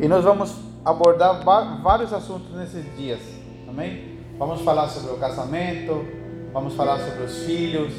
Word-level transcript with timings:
E 0.00 0.08
nós 0.08 0.24
vamos 0.24 0.54
abordar 0.82 1.42
vários 1.82 2.10
assuntos 2.14 2.50
nesses 2.56 2.84
dias. 2.96 3.20
Amém? 3.68 4.18
Vamos 4.38 4.62
falar 4.62 4.88
sobre 4.88 5.12
o 5.12 5.16
casamento, 5.18 6.06
vamos 6.54 6.74
falar 6.74 6.98
sobre 7.00 7.24
os 7.24 7.44
filhos, 7.44 7.92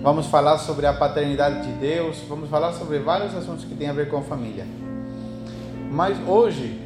vamos 0.00 0.26
falar 0.26 0.58
sobre 0.58 0.86
a 0.86 0.92
paternidade 0.92 1.66
de 1.66 1.72
Deus, 1.72 2.18
vamos 2.28 2.48
falar 2.48 2.72
sobre 2.72 3.00
vários 3.00 3.34
assuntos 3.34 3.64
que 3.64 3.74
têm 3.74 3.88
a 3.88 3.92
ver 3.92 4.08
com 4.08 4.18
a 4.18 4.22
família. 4.22 4.64
Mas 5.90 6.16
hoje, 6.28 6.80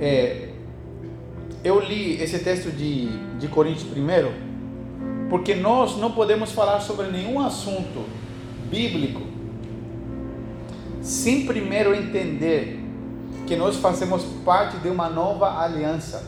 é, 0.00 0.48
eu 1.62 1.78
li 1.78 2.20
esse 2.20 2.40
texto 2.40 2.72
de, 2.72 3.06
de 3.38 3.46
Coríntios 3.46 3.88
primeiro, 3.88 4.32
porque 5.30 5.54
nós 5.54 5.96
não 5.96 6.10
podemos 6.10 6.50
falar 6.50 6.80
sobre 6.80 7.06
nenhum 7.06 7.38
assunto 7.38 8.04
bíblico 8.68 9.33
sem 11.04 11.44
primeiro 11.44 11.94
entender 11.94 12.80
que 13.46 13.54
nós 13.56 13.76
fazemos 13.76 14.24
parte 14.42 14.78
de 14.78 14.88
uma 14.88 15.10
nova 15.10 15.60
aliança, 15.62 16.24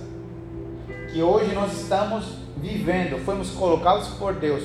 que 1.11 1.23
hoje 1.23 1.55
nós 1.55 1.73
estamos 1.73 2.37
vivendo, 2.59 3.19
fomos 3.25 3.51
colocados 3.53 4.09
por 4.09 4.35
Deus 4.35 4.63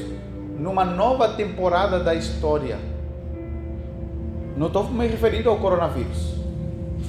numa 0.59 0.84
nova 0.84 1.30
temporada 1.30 2.04
da 2.04 2.13
história. 2.13 2.77
Não 4.58 4.68
estou 4.68 4.84
me 4.90 5.08
referindo 5.08 5.49
ao 5.49 5.58
coronavírus. 5.59 6.35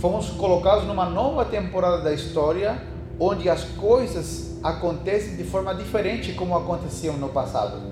Fomos 0.00 0.30
colocados 0.30 0.86
numa 0.86 1.04
nova 1.04 1.44
temporada 1.44 2.02
da 2.02 2.14
história 2.14 2.80
onde 3.18 3.48
as 3.48 3.64
coisas 3.64 4.58
acontecem 4.62 5.34
de 5.36 5.42
forma 5.42 5.74
diferente 5.74 6.34
como 6.34 6.56
aconteciam 6.56 7.16
no 7.16 7.30
passado. 7.30 7.82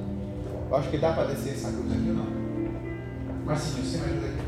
Eu 0.70 0.76
acho 0.76 0.88
que 0.88 0.98
dá 0.98 1.12
para 1.12 1.24
descer 1.24 1.54
essa 1.54 1.72
cruz 1.72 1.90
aqui 1.90 2.08
ou 2.10 2.14
não? 2.14 2.26
Marcinho, 3.44 3.84
você 3.84 3.98
me 3.98 4.04
ajuda 4.04 4.26
aqui? 4.26 4.39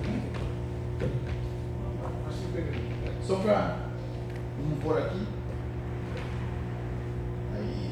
Só 3.33 3.39
para 3.39 3.77
vamos 4.59 4.85
pôr 4.85 4.99
aqui. 4.99 5.27
Aí, 7.57 7.91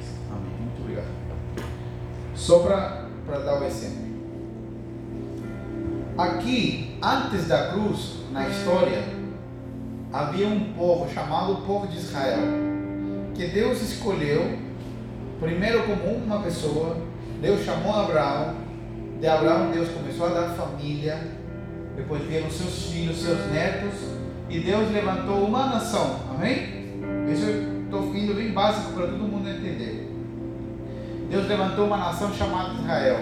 isso. 0.00 0.14
Amém. 0.28 0.50
Muito 0.62 0.82
obrigado. 0.82 1.06
Só 2.34 2.58
para 2.58 3.38
dar 3.38 3.60
o 3.60 3.64
exemplo. 3.64 4.04
Aqui, 6.18 6.98
antes 7.00 7.46
da 7.46 7.68
cruz, 7.68 8.24
na 8.32 8.48
história, 8.48 9.04
havia 10.12 10.48
um 10.48 10.72
povo 10.72 11.08
chamado 11.08 11.64
povo 11.64 11.86
de 11.86 11.98
Israel, 11.98 12.40
que 13.32 13.46
Deus 13.46 13.80
escolheu, 13.80 14.58
primeiro 15.38 15.84
como 15.84 16.16
uma 16.16 16.40
pessoa, 16.40 16.96
Deus 17.40 17.64
chamou 17.64 17.94
Abraão, 17.94 18.56
de 19.20 19.26
Abraão 19.28 19.70
Deus 19.70 19.88
começou 19.90 20.26
a 20.26 20.30
dar 20.30 20.48
família, 20.56 21.16
depois 21.94 22.22
vieram 22.24 22.50
seus 22.50 22.90
filhos, 22.90 23.22
seus 23.22 23.38
netos, 23.52 24.15
e 24.48 24.60
Deus 24.60 24.90
levantou 24.92 25.44
uma 25.44 25.66
nação, 25.66 26.20
amém? 26.30 26.76
Isso 27.32 27.44
eu 27.44 27.82
estou 27.84 28.14
indo 28.14 28.34
bem 28.34 28.52
básico 28.52 28.92
para 28.92 29.06
todo 29.06 29.18
mundo 29.18 29.48
entender. 29.48 30.12
Deus 31.28 31.48
levantou 31.48 31.86
uma 31.86 31.96
nação 31.96 32.32
chamada 32.32 32.74
Israel. 32.74 33.18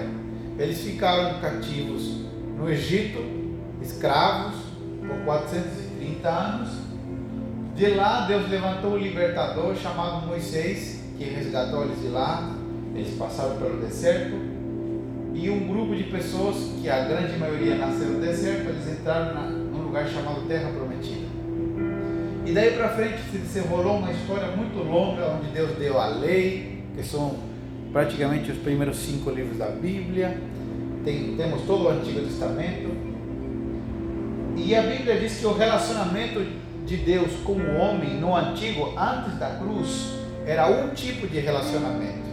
Eles 0.58 0.80
ficaram 0.80 1.40
cativos 1.40 2.26
no 2.58 2.70
Egito, 2.70 3.18
escravos, 3.80 4.54
por 5.06 5.16
430 5.24 6.28
anos. 6.28 6.68
De 7.74 7.86
lá, 7.94 8.26
Deus 8.26 8.48
levantou 8.48 8.92
um 8.92 8.98
libertador 8.98 9.74
chamado 9.74 10.26
Moisés, 10.26 11.02
que 11.16 11.24
resgatou 11.24 11.84
eles 11.84 12.00
de 12.00 12.08
lá. 12.08 12.54
Eles 12.94 13.16
passaram 13.16 13.56
pelo 13.56 13.80
deserto. 13.80 14.36
E 15.34 15.50
um 15.50 15.66
grupo 15.66 15.96
de 15.96 16.04
pessoas, 16.04 16.56
que 16.80 16.88
a 16.88 17.04
grande 17.04 17.36
maioria 17.38 17.74
nasceu 17.76 18.10
no 18.10 18.20
deserto, 18.20 18.68
eles 18.68 19.00
entraram 19.00 19.34
na, 19.34 19.63
lugar 19.94 20.08
chamado 20.08 20.40
Terra 20.48 20.70
Prometida. 20.70 21.28
E 22.44 22.52
daí 22.52 22.72
para 22.72 22.88
frente 22.88 23.18
se 23.30 23.38
desenrolou 23.38 23.98
uma 23.98 24.10
história 24.10 24.48
muito 24.48 24.76
longa, 24.78 25.38
onde 25.38 25.52
Deus 25.52 25.70
deu 25.78 26.00
a 26.00 26.08
lei, 26.08 26.82
que 26.96 27.02
são 27.04 27.36
praticamente 27.92 28.50
os 28.50 28.58
primeiros 28.58 28.96
cinco 28.96 29.30
livros 29.30 29.56
da 29.56 29.68
Bíblia. 29.68 30.36
Tem, 31.04 31.36
temos 31.36 31.62
todo 31.62 31.84
o 31.84 31.88
Antigo 31.90 32.20
Testamento. 32.22 32.90
E 34.56 34.74
a 34.74 34.82
Bíblia 34.82 35.16
diz 35.16 35.38
que 35.38 35.46
o 35.46 35.52
relacionamento 35.52 36.44
de 36.84 36.96
Deus 36.96 37.30
com 37.44 37.52
o 37.52 37.76
homem 37.76 38.14
no 38.14 38.34
Antigo, 38.34 38.94
antes 38.98 39.38
da 39.38 39.58
cruz, 39.60 40.12
era 40.44 40.66
um 40.66 40.88
tipo 40.88 41.28
de 41.28 41.38
relacionamento. 41.38 42.24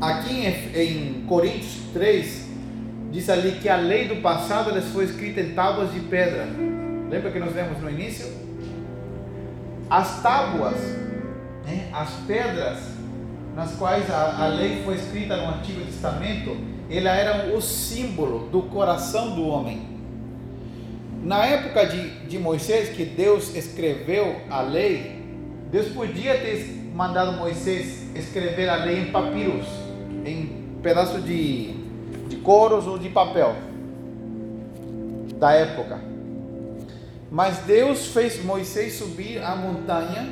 Aqui 0.00 0.46
em, 0.46 0.80
em 0.80 1.26
Coríntios 1.26 1.78
3, 1.92 2.48
diz 3.12 3.28
ali 3.28 3.52
que 3.52 3.68
a 3.68 3.76
lei 3.76 4.08
do 4.08 4.16
passado 4.16 4.72
foi 4.80 5.04
escrita 5.04 5.40
em 5.40 5.52
tábuas 5.52 5.92
de 5.92 6.00
pedra. 6.00 6.48
Lembra 7.10 7.30
que 7.30 7.38
nós 7.38 7.54
lemos 7.54 7.78
no 7.80 7.90
início? 7.90 8.26
As 9.88 10.22
tábuas, 10.22 10.80
né, 11.66 11.90
as 11.92 12.10
pedras 12.26 12.78
nas 13.54 13.74
quais 13.74 14.10
a, 14.10 14.44
a 14.44 14.46
lei 14.48 14.82
foi 14.82 14.94
escrita 14.94 15.36
no 15.36 15.54
Antigo 15.54 15.84
Testamento, 15.84 16.56
ela 16.90 17.10
era 17.14 17.54
o 17.54 17.60
símbolo 17.60 18.48
do 18.48 18.62
coração 18.62 19.34
do 19.34 19.46
homem. 19.46 19.82
Na 21.22 21.44
época 21.44 21.84
de, 21.86 22.26
de 22.26 22.38
Moisés, 22.38 22.88
que 22.88 23.04
Deus 23.04 23.54
escreveu 23.54 24.40
a 24.48 24.62
lei, 24.62 25.22
Deus 25.70 25.88
podia 25.88 26.38
ter 26.38 26.66
mandado 26.94 27.36
Moisés 27.38 28.10
escrever 28.16 28.68
a 28.68 28.76
lei 28.76 29.02
em 29.02 29.10
papiros, 29.10 29.66
em 30.24 30.78
pedaço 30.82 31.20
de, 31.20 31.74
de 32.32 32.36
couros 32.36 32.86
ou 32.86 32.98
de 32.98 33.10
papel 33.10 33.54
da 35.38 35.52
época. 35.52 36.00
Mas 37.30 37.58
Deus 37.58 38.06
fez 38.06 38.42
Moisés 38.44 38.94
subir 38.94 39.42
a 39.42 39.54
montanha 39.54 40.28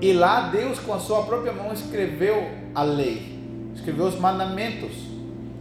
e 0.00 0.12
lá 0.12 0.48
Deus, 0.48 0.78
com 0.78 0.92
a 0.92 0.98
sua 0.98 1.22
própria 1.22 1.52
mão, 1.52 1.72
escreveu 1.72 2.48
a 2.74 2.82
lei, 2.82 3.38
escreveu 3.74 4.06
os 4.06 4.18
mandamentos, 4.18 4.92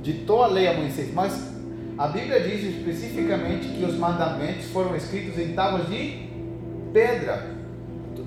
ditou 0.02 0.44
a 0.44 0.48
lei 0.48 0.68
a 0.68 0.74
Moisés. 0.74 1.14
Mas 1.14 1.54
a 1.98 2.08
Bíblia 2.08 2.42
diz 2.42 2.64
especificamente 2.64 3.68
que 3.68 3.84
os 3.84 3.96
mandamentos 3.96 4.66
foram 4.66 4.96
escritos 4.96 5.40
em 5.40 5.54
tábuas 5.54 5.88
de 5.90 6.28
pedra. 6.94 7.56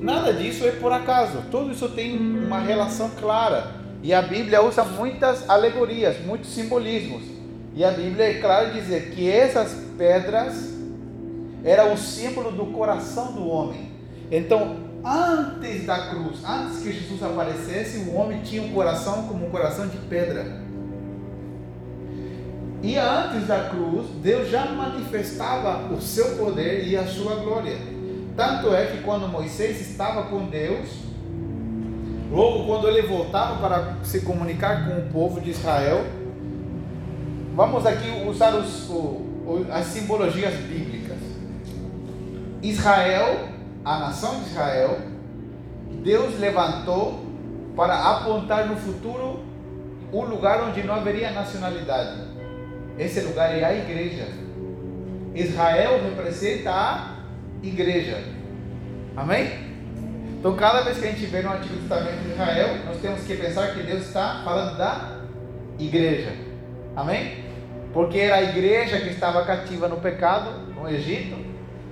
Nada 0.00 0.32
disso 0.32 0.64
é 0.64 0.72
por 0.72 0.92
acaso, 0.92 1.42
tudo 1.50 1.70
isso 1.72 1.88
tem 1.90 2.16
uma 2.16 2.58
relação 2.58 3.10
clara. 3.10 3.79
E 4.02 4.14
a 4.14 4.22
Bíblia 4.22 4.62
usa 4.62 4.82
muitas 4.82 5.48
alegorias, 5.48 6.16
muitos 6.24 6.50
simbolismos. 6.50 7.22
E 7.74 7.84
a 7.84 7.90
Bíblia 7.90 8.30
é 8.30 8.40
clara 8.40 8.70
em 8.70 8.80
dizer 8.80 9.10
que 9.10 9.30
essas 9.30 9.74
pedras 9.96 10.70
eram 11.64 11.92
o 11.92 11.98
símbolo 11.98 12.50
do 12.50 12.66
coração 12.66 13.32
do 13.32 13.46
homem. 13.46 13.90
Então, 14.30 14.76
antes 15.04 15.84
da 15.84 16.08
cruz, 16.08 16.38
antes 16.44 16.82
que 16.82 16.92
Jesus 16.92 17.22
aparecesse, 17.22 17.98
o 18.08 18.14
homem 18.14 18.40
tinha 18.42 18.62
um 18.62 18.72
coração 18.72 19.24
como 19.28 19.46
um 19.46 19.50
coração 19.50 19.86
de 19.86 19.98
pedra. 19.98 20.60
E 22.82 22.96
antes 22.96 23.46
da 23.46 23.68
cruz, 23.68 24.08
Deus 24.22 24.48
já 24.48 24.64
manifestava 24.64 25.92
o 25.92 26.00
seu 26.00 26.36
poder 26.36 26.86
e 26.86 26.96
a 26.96 27.06
sua 27.06 27.36
glória. 27.36 27.76
Tanto 28.34 28.74
é 28.74 28.86
que 28.86 29.02
quando 29.02 29.28
Moisés 29.28 29.80
estava 29.82 30.22
com 30.24 30.46
Deus, 30.46 30.88
logo 32.30 32.66
quando 32.66 32.88
ele 32.88 33.02
voltava 33.02 33.56
para 33.60 33.96
se 34.04 34.20
comunicar 34.20 34.86
com 34.86 34.98
o 34.98 35.10
povo 35.10 35.40
de 35.40 35.50
Israel, 35.50 36.04
vamos 37.54 37.84
aqui 37.84 38.10
usar 38.26 38.54
os, 38.54 38.88
as 39.70 39.86
simbologias 39.86 40.54
bíblicas. 40.54 41.18
Israel 42.62 43.50
a 43.84 43.98
nação 43.98 44.40
de 44.40 44.50
Israel, 44.50 44.98
Deus 46.02 46.38
levantou 46.38 47.24
para 47.74 47.94
apontar 47.94 48.66
no 48.66 48.76
futuro 48.76 49.40
o 50.12 50.22
lugar 50.24 50.62
onde 50.68 50.82
não 50.82 50.94
haveria 50.94 51.30
nacionalidade. 51.30 52.20
Esse 52.98 53.20
lugar 53.20 53.56
é 53.56 53.64
a 53.64 53.74
igreja. 53.74 54.28
Israel 55.34 56.00
representa 56.02 56.70
a 56.70 57.16
igreja. 57.62 58.22
Amém? 59.16 59.69
Então, 60.40 60.56
cada 60.56 60.80
vez 60.80 60.98
que 60.98 61.04
a 61.04 61.10
gente 61.10 61.26
vê 61.26 61.42
no 61.42 61.52
Antigo 61.52 61.76
Testamento 61.76 62.22
de 62.22 62.32
Israel, 62.32 62.78
nós 62.86 62.96
temos 62.96 63.20
que 63.24 63.36
pensar 63.36 63.74
que 63.74 63.82
Deus 63.82 64.06
está 64.06 64.40
falando 64.42 64.78
da 64.78 65.20
igreja. 65.78 66.32
Amém? 66.96 67.44
Porque 67.92 68.18
era 68.18 68.36
a 68.36 68.42
igreja 68.42 69.00
que 69.00 69.10
estava 69.10 69.44
cativa 69.44 69.86
no 69.86 69.98
pecado, 69.98 70.50
no 70.74 70.88
Egito, 70.88 71.36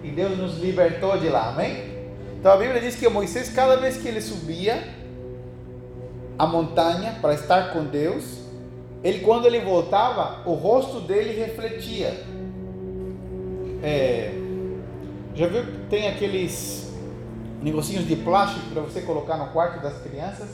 e 0.02 0.08
Deus 0.10 0.38
nos 0.38 0.58
libertou 0.58 1.18
de 1.18 1.28
lá, 1.28 1.50
amém? 1.50 1.98
Então 2.40 2.50
a 2.50 2.56
Bíblia 2.56 2.80
diz 2.80 2.96
que 2.96 3.06
Moisés, 3.06 3.50
cada 3.50 3.76
vez 3.76 3.98
que 3.98 4.08
ele 4.08 4.22
subia 4.22 4.82
a 6.38 6.46
montanha 6.46 7.18
para 7.20 7.34
estar 7.34 7.74
com 7.74 7.84
Deus, 7.84 8.38
ele 9.04 9.20
quando 9.20 9.44
ele 9.44 9.60
voltava, 9.60 10.48
o 10.48 10.54
rosto 10.54 11.00
dele 11.00 11.38
refletia. 11.38 12.14
É, 13.82 14.32
já 15.34 15.46
viu 15.48 15.64
que 15.64 15.78
tem 15.90 16.08
aqueles 16.08 16.87
negocinhos 17.62 18.06
de 18.06 18.16
plástico 18.16 18.66
para 18.72 18.82
você 18.82 19.02
colocar 19.02 19.36
no 19.36 19.48
quarto 19.48 19.82
das 19.82 19.98
crianças? 20.02 20.48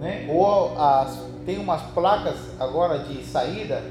Né? 0.00 0.26
Ou 0.30 0.78
as, 0.78 1.24
tem 1.44 1.58
umas 1.58 1.82
placas 1.92 2.36
agora 2.58 2.98
de 3.00 3.24
saída 3.24 3.82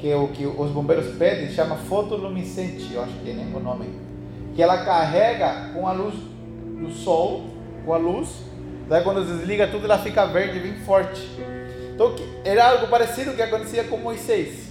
que 0.00 0.10
é 0.10 0.16
o 0.16 0.28
que 0.28 0.46
os 0.46 0.70
bombeiros 0.70 1.14
pedem, 1.16 1.50
chama 1.50 1.76
fotoluminescente, 1.76 2.94
eu 2.94 3.02
acho 3.02 3.12
que 3.22 3.30
é 3.30 3.34
o 3.54 3.60
nome. 3.60 3.86
Que 4.56 4.62
ela 4.62 4.78
carrega 4.84 5.70
com 5.74 5.86
a 5.86 5.92
luz 5.92 6.14
do 6.14 6.90
sol, 6.90 7.44
com 7.84 7.92
a 7.92 7.98
luz, 7.98 8.28
daí 8.88 9.04
quando 9.04 9.24
desliga 9.24 9.66
tudo 9.68 9.84
ela 9.84 9.98
fica 9.98 10.24
verde 10.26 10.58
bem 10.58 10.74
forte. 10.80 11.20
Então 11.94 12.14
era 12.44 12.70
algo 12.70 12.88
parecido 12.88 13.34
que 13.34 13.42
acontecia 13.42 13.84
com 13.84 13.98
Moisés. 13.98 14.70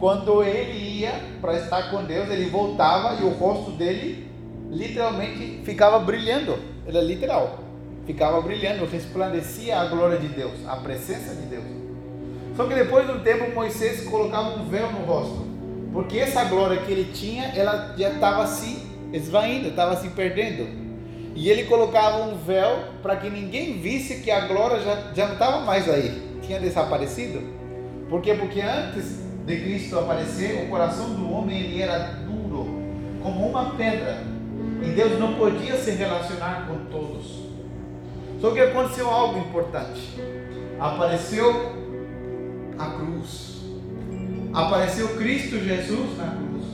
Quando 0.00 0.42
ele 0.42 1.00
ia 1.00 1.14
para 1.40 1.54
estar 1.54 1.90
com 1.90 2.04
Deus, 2.04 2.28
ele 2.28 2.50
voltava 2.50 3.22
e 3.22 3.24
o 3.24 3.30
rosto 3.30 3.70
dele 3.70 4.25
literalmente 4.70 5.60
ficava 5.64 5.98
brilhando. 5.98 6.58
Era 6.86 7.00
literal. 7.00 7.60
Ficava 8.06 8.40
brilhando, 8.40 8.86
resplandecia 8.86 9.80
a 9.80 9.86
glória 9.86 10.18
de 10.18 10.28
Deus, 10.28 10.54
a 10.66 10.76
presença 10.76 11.34
de 11.34 11.46
Deus. 11.46 11.64
Só 12.56 12.64
que 12.66 12.74
depois 12.74 13.06
de 13.06 13.12
um 13.12 13.20
tempo 13.20 13.54
Moisés 13.54 14.04
colocava 14.04 14.58
um 14.58 14.68
véu 14.68 14.90
no 14.92 15.04
rosto, 15.04 15.44
porque 15.92 16.18
essa 16.18 16.44
glória 16.44 16.78
que 16.78 16.90
ele 16.90 17.12
tinha, 17.12 17.52
ela 17.54 17.94
já 17.98 18.10
estava 18.10 18.46
se 18.46 18.78
esvaindo, 19.12 19.68
estava 19.68 19.96
se 19.96 20.08
perdendo. 20.10 20.66
E 21.34 21.50
ele 21.50 21.64
colocava 21.64 22.22
um 22.22 22.38
véu 22.38 22.84
para 23.02 23.16
que 23.16 23.28
ninguém 23.28 23.80
visse 23.80 24.22
que 24.22 24.30
a 24.30 24.46
glória 24.46 24.80
já, 24.80 25.12
já 25.14 25.26
não 25.26 25.34
estava 25.34 25.60
mais 25.60 25.88
aí, 25.88 26.38
tinha 26.40 26.58
desaparecido. 26.58 27.42
Por 28.08 28.22
quê? 28.22 28.34
Porque 28.34 28.60
antes 28.60 29.20
de 29.44 29.60
Cristo 29.60 29.98
aparecer, 29.98 30.64
o 30.64 30.68
coração 30.70 31.10
do 31.10 31.30
homem 31.30 31.60
ele 31.60 31.82
era 31.82 31.98
duro, 31.98 32.66
como 33.22 33.48
uma 33.48 33.74
pedra. 33.74 34.35
E 34.82 34.90
Deus 34.90 35.18
não 35.18 35.34
podia 35.34 35.76
se 35.76 35.92
relacionar 35.92 36.66
com 36.66 36.86
todos. 36.90 37.46
Só 38.40 38.50
que 38.50 38.60
aconteceu 38.60 39.10
algo 39.10 39.38
importante. 39.38 40.20
Apareceu 40.78 41.72
a 42.78 42.86
cruz. 42.90 43.62
Apareceu 44.52 45.16
Cristo 45.16 45.58
Jesus 45.58 46.18
na 46.18 46.36
cruz. 46.36 46.64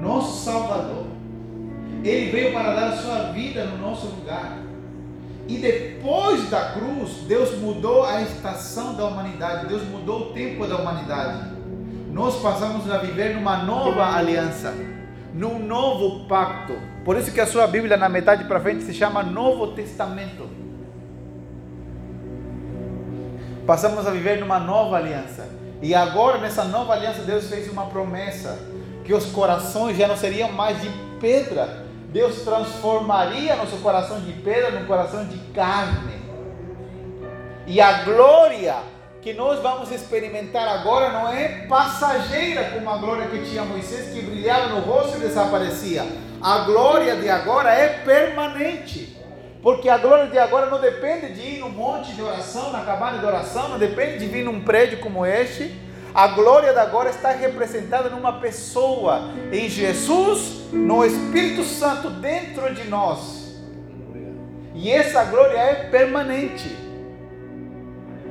Nosso 0.00 0.44
Salvador. 0.44 1.06
Ele 2.04 2.30
veio 2.30 2.52
para 2.52 2.74
dar 2.74 2.88
a 2.88 2.96
sua 2.96 3.32
vida 3.32 3.64
no 3.64 3.78
nosso 3.78 4.06
lugar. 4.06 4.58
E 5.48 5.56
depois 5.56 6.50
da 6.50 6.72
cruz, 6.72 7.24
Deus 7.26 7.58
mudou 7.58 8.04
a 8.04 8.20
estação 8.20 8.94
da 8.94 9.06
humanidade, 9.06 9.66
Deus 9.66 9.82
mudou 9.88 10.28
o 10.28 10.32
tempo 10.32 10.66
da 10.66 10.76
humanidade. 10.76 11.56
Nós 12.12 12.36
passamos 12.42 12.90
a 12.90 12.98
viver 12.98 13.34
numa 13.34 13.64
nova 13.64 14.14
aliança, 14.14 14.74
num 15.34 15.58
novo 15.58 16.26
pacto. 16.26 16.74
Por 17.04 17.16
isso 17.16 17.32
que 17.32 17.40
a 17.40 17.46
sua 17.46 17.66
Bíblia 17.66 17.96
na 17.96 18.08
metade 18.08 18.44
para 18.44 18.60
frente 18.60 18.84
se 18.84 18.92
chama 18.92 19.22
Novo 19.22 19.68
Testamento. 19.68 20.48
Passamos 23.66 24.06
a 24.06 24.10
viver 24.10 24.40
numa 24.40 24.58
nova 24.58 24.96
aliança. 24.96 25.48
E 25.80 25.94
agora 25.94 26.38
nessa 26.38 26.64
nova 26.64 26.94
aliança 26.94 27.22
Deus 27.22 27.48
fez 27.48 27.70
uma 27.70 27.86
promessa 27.86 28.58
que 29.04 29.14
os 29.14 29.26
corações 29.26 29.96
já 29.96 30.08
não 30.08 30.16
seriam 30.16 30.52
mais 30.52 30.80
de 30.82 30.90
pedra, 31.18 31.86
Deus 32.12 32.42
transformaria 32.42 33.56
nosso 33.56 33.76
coração 33.78 34.20
de 34.20 34.32
pedra 34.32 34.70
num 34.70 34.86
coração 34.86 35.26
de 35.26 35.38
carne. 35.52 36.18
E 37.66 37.80
a 37.80 38.04
glória 38.04 38.76
que 39.20 39.32
nós 39.32 39.60
vamos 39.60 39.90
experimentar 39.90 40.68
agora 40.68 41.10
não 41.10 41.32
é 41.32 41.66
passageira 41.68 42.70
como 42.70 42.88
a 42.88 42.98
glória 42.98 43.26
que 43.26 43.50
tinha 43.50 43.64
Moisés, 43.64 44.14
que 44.14 44.20
brilhava 44.20 44.68
no 44.68 44.80
rosto 44.80 45.16
e 45.16 45.20
desaparecia. 45.20 46.06
A 46.40 46.58
glória 46.58 47.16
de 47.16 47.28
agora 47.28 47.72
é 47.72 47.88
permanente. 48.04 49.16
Porque 49.60 49.88
a 49.88 49.98
glória 49.98 50.26
de 50.26 50.38
agora 50.38 50.66
não 50.66 50.80
depende 50.80 51.32
de 51.32 51.40
ir 51.40 51.58
num 51.58 51.70
monte 51.70 52.12
de 52.12 52.22
oração, 52.22 52.70
na 52.70 52.82
cabana 52.82 53.18
de 53.18 53.26
oração, 53.26 53.70
não 53.70 53.78
depende 53.78 54.18
de 54.18 54.26
vir 54.26 54.44
num 54.44 54.60
prédio 54.60 55.00
como 55.00 55.26
este 55.26 55.88
a 56.14 56.26
glória 56.26 56.72
da 56.72 56.82
agora 56.82 57.10
está 57.10 57.30
representada 57.30 58.08
numa 58.08 58.40
pessoa, 58.40 59.30
em 59.52 59.68
Jesus, 59.68 60.64
no 60.72 61.04
Espírito 61.04 61.62
Santo 61.62 62.10
dentro 62.10 62.74
de 62.74 62.88
nós. 62.88 63.56
E 64.74 64.90
essa 64.90 65.22
glória 65.24 65.56
é 65.56 65.74
permanente. 65.90 66.87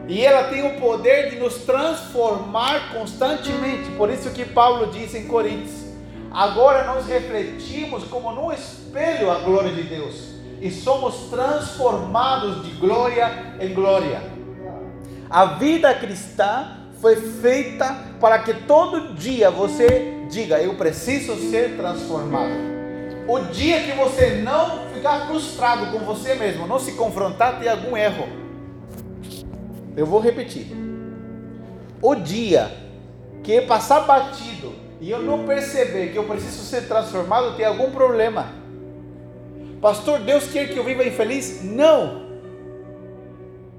E 0.07 0.25
ela 0.25 0.45
tem 0.45 0.65
o 0.65 0.80
poder 0.80 1.30
de 1.30 1.36
nos 1.38 1.56
transformar 1.59 2.94
constantemente. 2.94 3.92
Por 3.92 4.09
isso 4.09 4.31
que 4.31 4.45
Paulo 4.45 4.88
diz 4.88 5.13
em 5.13 5.27
Coríntios: 5.27 5.86
agora 6.31 6.86
nós 6.86 7.07
refletimos 7.07 8.06
como 8.06 8.31
num 8.31 8.51
espelho 8.51 9.30
a 9.30 9.39
glória 9.39 9.71
de 9.71 9.83
Deus 9.83 10.38
e 10.62 10.71
somos 10.71 11.30
transformados 11.30 12.65
de 12.65 12.71
glória 12.71 13.57
em 13.59 13.74
glória. 13.74 14.21
A 15.30 15.45
vida 15.45 15.94
cristã 15.94 16.77
foi 17.01 17.15
feita 17.15 17.95
para 18.19 18.39
que 18.39 18.53
todo 18.53 19.13
dia 19.13 19.51
você 19.51 20.25
diga: 20.30 20.60
Eu 20.60 20.75
preciso 20.75 21.36
ser 21.51 21.75
transformado. 21.75 22.77
O 23.27 23.39
dia 23.51 23.83
que 23.83 23.92
você 23.92 24.42
não 24.42 24.88
ficar 24.94 25.27
frustrado 25.27 25.92
com 25.92 26.00
você 26.00 26.33
mesmo, 26.36 26.65
não 26.65 26.80
se 26.80 26.94
confrontar, 26.94 27.60
tem 27.60 27.68
algum 27.68 27.98
erro. 27.98 28.47
Eu 29.98 30.06
vou 30.06 30.20
repetir. 30.20 30.68
O 32.00 32.14
dia 32.14 32.72
que 33.44 33.62
passar 33.62 34.02
batido 34.02 34.72
e 35.02 35.10
eu 35.10 35.24
não 35.24 35.46
perceber 35.46 36.12
que 36.12 36.18
eu 36.18 36.24
preciso 36.24 36.64
ser 36.64 36.88
transformado, 36.88 37.56
tem 37.56 37.66
algum 37.66 37.90
problema. 37.90 38.48
Pastor, 39.82 40.20
Deus 40.20 40.52
quer 40.52 40.70
que 40.70 40.78
eu 40.78 40.84
viva 40.84 41.04
infeliz? 41.04 41.64
Não. 41.64 42.28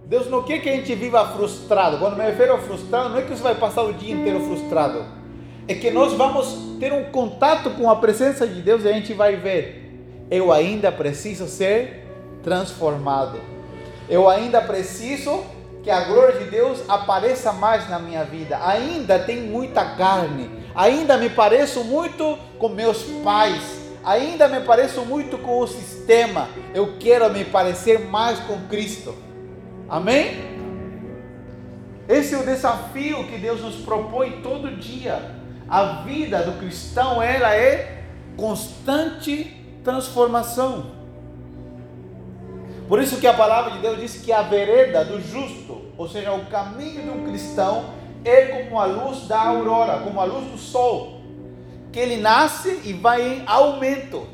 Deus 0.06 0.28
não 0.28 0.42
quer 0.42 0.60
que 0.60 0.68
a 0.68 0.72
gente 0.72 0.94
viva 0.94 1.24
frustrado. 1.28 1.98
Quando 1.98 2.16
me 2.16 2.24
refiro 2.24 2.54
a 2.54 2.58
frustrado, 2.58 3.10
não 3.10 3.18
é 3.18 3.22
que 3.22 3.30
você 3.30 3.42
vai 3.42 3.54
passar 3.54 3.82
o 3.82 3.92
dia 3.92 4.14
inteiro 4.14 4.40
frustrado. 4.40 5.04
É 5.68 5.74
que 5.74 5.90
nós 5.90 6.14
vamos 6.14 6.78
ter 6.80 6.92
um 6.92 7.04
contato 7.04 7.70
com 7.70 7.90
a 7.90 7.96
presença 7.96 8.46
de 8.46 8.62
Deus 8.62 8.84
e 8.84 8.88
a 8.88 8.92
gente 8.92 9.12
vai 9.12 9.36
ver. 9.36 10.26
Eu 10.30 10.52
ainda 10.52 10.90
preciso 10.90 11.46
ser 11.46 12.06
transformado. 12.42 13.38
Eu 14.08 14.28
ainda 14.28 14.60
preciso 14.60 15.44
que 15.82 15.90
a 15.90 16.04
glória 16.04 16.38
de 16.38 16.50
Deus 16.50 16.82
apareça 16.88 17.52
mais 17.52 17.88
na 17.88 17.98
minha 17.98 18.24
vida. 18.24 18.58
Ainda 18.66 19.18
tem 19.18 19.42
muita 19.42 19.84
carne. 19.96 20.50
Ainda 20.74 21.16
me 21.16 21.30
pareço 21.30 21.84
muito 21.84 22.38
com 22.58 22.68
meus 22.68 23.02
pais. 23.24 23.78
Ainda 24.04 24.48
me 24.48 24.60
pareço 24.60 25.02
muito 25.02 25.38
com 25.38 25.58
o 25.58 25.66
sistema. 25.66 26.48
Eu 26.74 26.96
quero 26.98 27.30
me 27.30 27.44
parecer 27.44 28.00
mais 28.00 28.38
com 28.40 28.58
Cristo. 28.68 29.14
Amém? 29.88 30.48
Esse 32.08 32.34
é 32.34 32.38
o 32.38 32.44
desafio 32.44 33.24
que 33.24 33.36
Deus 33.36 33.60
nos 33.60 33.76
propõe 33.76 34.40
todo 34.42 34.76
dia. 34.76 35.36
A 35.68 36.02
vida 36.02 36.42
do 36.42 36.58
cristão, 36.58 37.22
ela 37.22 37.54
é 37.54 38.04
constante 38.36 39.54
transformação. 39.84 40.97
Por 42.88 43.02
isso 43.02 43.20
que 43.20 43.26
a 43.26 43.34
palavra 43.34 43.72
de 43.72 43.80
Deus 43.80 44.00
diz 44.00 44.16
que 44.16 44.32
a 44.32 44.40
vereda 44.40 45.04
do 45.04 45.20
justo, 45.20 45.82
ou 45.96 46.08
seja, 46.08 46.32
o 46.32 46.46
caminho 46.46 47.02
de 47.02 47.10
um 47.10 47.24
cristão, 47.24 47.84
é 48.24 48.46
como 48.46 48.80
a 48.80 48.86
luz 48.86 49.28
da 49.28 49.40
aurora, 49.40 50.00
como 50.00 50.18
a 50.18 50.24
luz 50.24 50.50
do 50.50 50.56
sol, 50.56 51.20
que 51.92 51.98
ele 51.98 52.16
nasce 52.16 52.80
e 52.84 52.94
vai 52.94 53.20
em 53.20 53.42
aumento. 53.46 54.26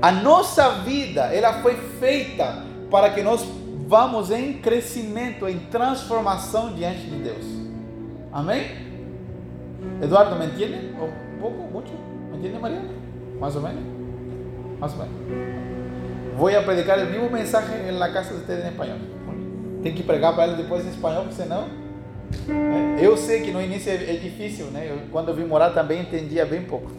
A 0.00 0.12
nossa 0.12 0.70
vida, 0.80 1.22
ela 1.34 1.62
foi 1.62 1.76
feita 1.76 2.64
para 2.90 3.10
que 3.10 3.22
nós 3.22 3.44
vamos 3.86 4.30
em 4.30 4.54
crescimento, 4.54 5.48
em 5.48 5.58
transformação 5.58 6.72
diante 6.74 7.02
de 7.02 7.16
Deus. 7.16 7.44
Amém? 8.32 8.66
Eduardo, 10.00 10.36
me 10.36 10.46
entende? 10.46 10.94
Um 10.94 11.40
pouco, 11.40 11.62
muito? 11.72 11.92
Me 12.30 12.38
entende, 12.38 12.58
Maria? 12.58 12.82
Mais 13.38 13.54
ou 13.56 13.62
menos? 13.62 14.01
Mais 14.82 14.94
ou 14.94 14.98
menos. 14.98 15.14
Vou 16.36 16.48
a 16.48 16.60
predicar 16.60 16.98
o 16.98 17.06
mesmo 17.06 17.30
mensagem 17.30 17.92
na 17.92 18.12
casa 18.12 18.30
de 18.30 18.40
ustedes 18.40 18.64
em 18.64 18.68
espanhol. 18.70 18.98
Tem 19.80 19.94
que 19.94 20.02
pregar 20.02 20.34
para 20.34 20.48
eles 20.48 20.56
depois 20.56 20.84
em 20.84 20.88
espanhol, 20.88 21.22
porque 21.22 21.36
senão. 21.36 21.68
Eu 23.00 23.16
sei 23.16 23.42
que 23.42 23.52
no 23.52 23.62
início 23.62 23.92
é, 23.92 24.14
difícil, 24.14 24.66
né? 24.66 25.06
Quando 25.12 25.28
eu 25.28 25.36
vim 25.36 25.44
morar 25.44 25.70
também 25.70 26.00
entendia 26.00 26.44
bem 26.44 26.62
pouco. 26.62 26.90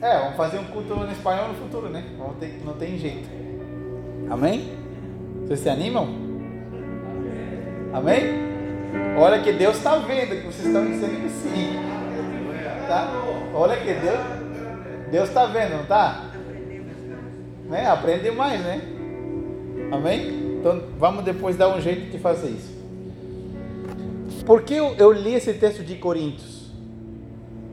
É, 0.00 0.20
vamos 0.20 0.36
fazer 0.36 0.58
um 0.58 0.64
culto 0.64 0.94
no 0.94 1.12
espanhol 1.12 1.48
no 1.48 1.54
futuro, 1.54 1.90
né? 1.90 2.02
Vamos 2.16 2.38
ter, 2.38 2.62
não 2.64 2.74
tem 2.74 2.96
jeito. 2.96 3.28
Amém? 4.30 4.72
Vocês 5.42 5.60
se 5.60 5.68
animam? 5.68 6.08
Amém? 7.92 8.22
Olha 9.18 9.42
que 9.42 9.52
Deus 9.52 9.76
está 9.76 9.96
vendo 9.96 10.30
que 10.30 10.46
vocês 10.46 10.66
estão 10.66 10.86
dizendo 10.86 11.20
que 11.20 11.28
sim. 11.28 11.76
Tá? 12.88 13.10
Olha 13.54 13.76
que 13.76 13.92
Deus 13.92 14.43
Deus 15.10 15.28
está 15.28 15.46
vendo, 15.46 15.74
não 15.74 15.82
está? 15.82 16.30
Né? 17.68 17.86
Aprende 17.86 18.30
mais, 18.30 18.60
né? 18.60 18.80
Amém? 19.90 20.56
Então 20.58 20.82
vamos 20.98 21.24
depois 21.24 21.56
dar 21.56 21.68
um 21.68 21.80
jeito 21.80 22.10
de 22.10 22.18
fazer 22.18 22.48
isso. 22.48 22.74
Por 24.44 24.62
que 24.62 24.74
eu, 24.74 24.94
eu 24.96 25.12
li 25.12 25.34
esse 25.34 25.54
texto 25.54 25.82
de 25.82 25.96
Coríntios? 25.96 26.70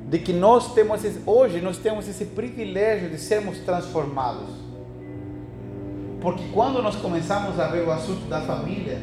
De 0.08 0.20
que 0.20 0.34
nós 0.34 0.74
temos 0.74 1.04
esse, 1.04 1.22
hoje 1.26 1.62
nós 1.62 1.78
temos 1.78 2.08
esse 2.08 2.26
privilégio 2.26 3.10
de 3.10 3.18
sermos 3.18 3.60
transformados. 3.60 4.50
Porque 6.22 6.44
quando 6.54 6.82
nós 6.82 6.96
começamos 6.96 7.60
a 7.60 7.68
ver 7.68 7.88
o 7.88 7.92
assunto 7.92 8.28
da 8.28 8.42
família, 8.42 9.00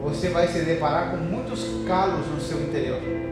você 0.00 0.28
vai 0.28 0.46
se 0.48 0.60
deparar 0.64 1.10
com 1.10 1.16
muitos 1.16 1.64
calos 1.86 2.26
no 2.28 2.40
seu 2.40 2.62
interior. 2.62 3.29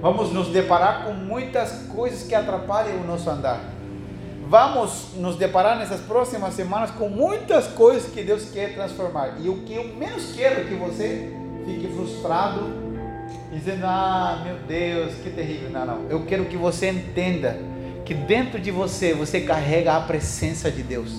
Vamos 0.00 0.32
nos 0.32 0.48
deparar 0.48 1.04
com 1.04 1.12
muitas 1.12 1.86
coisas 1.94 2.22
que 2.22 2.34
atrapalham 2.34 3.00
o 3.00 3.06
nosso 3.06 3.28
andar. 3.28 3.60
Vamos 4.48 5.08
nos 5.16 5.36
deparar 5.36 5.76
nessas 5.76 6.00
próximas 6.00 6.54
semanas 6.54 6.90
com 6.92 7.08
muitas 7.08 7.66
coisas 7.66 8.10
que 8.10 8.22
Deus 8.22 8.50
quer 8.50 8.74
transformar. 8.74 9.36
E 9.40 9.48
o 9.48 9.58
que 9.62 9.74
eu 9.74 9.88
menos 9.96 10.32
quero 10.34 10.60
é 10.60 10.64
que 10.64 10.74
você 10.74 11.32
fique 11.66 11.88
frustrado, 11.92 12.62
dizendo: 13.52 13.84
Ah, 13.84 14.40
meu 14.44 14.56
Deus, 14.68 15.14
que 15.16 15.30
terrível. 15.30 15.68
Não, 15.70 15.84
não. 15.84 16.06
Eu 16.08 16.24
quero 16.24 16.44
que 16.44 16.56
você 16.56 16.88
entenda 16.90 17.58
que 18.04 18.14
dentro 18.14 18.58
de 18.60 18.70
você 18.70 19.12
você 19.12 19.40
carrega 19.40 19.96
a 19.96 20.00
presença 20.00 20.70
de 20.70 20.82
Deus. 20.82 21.12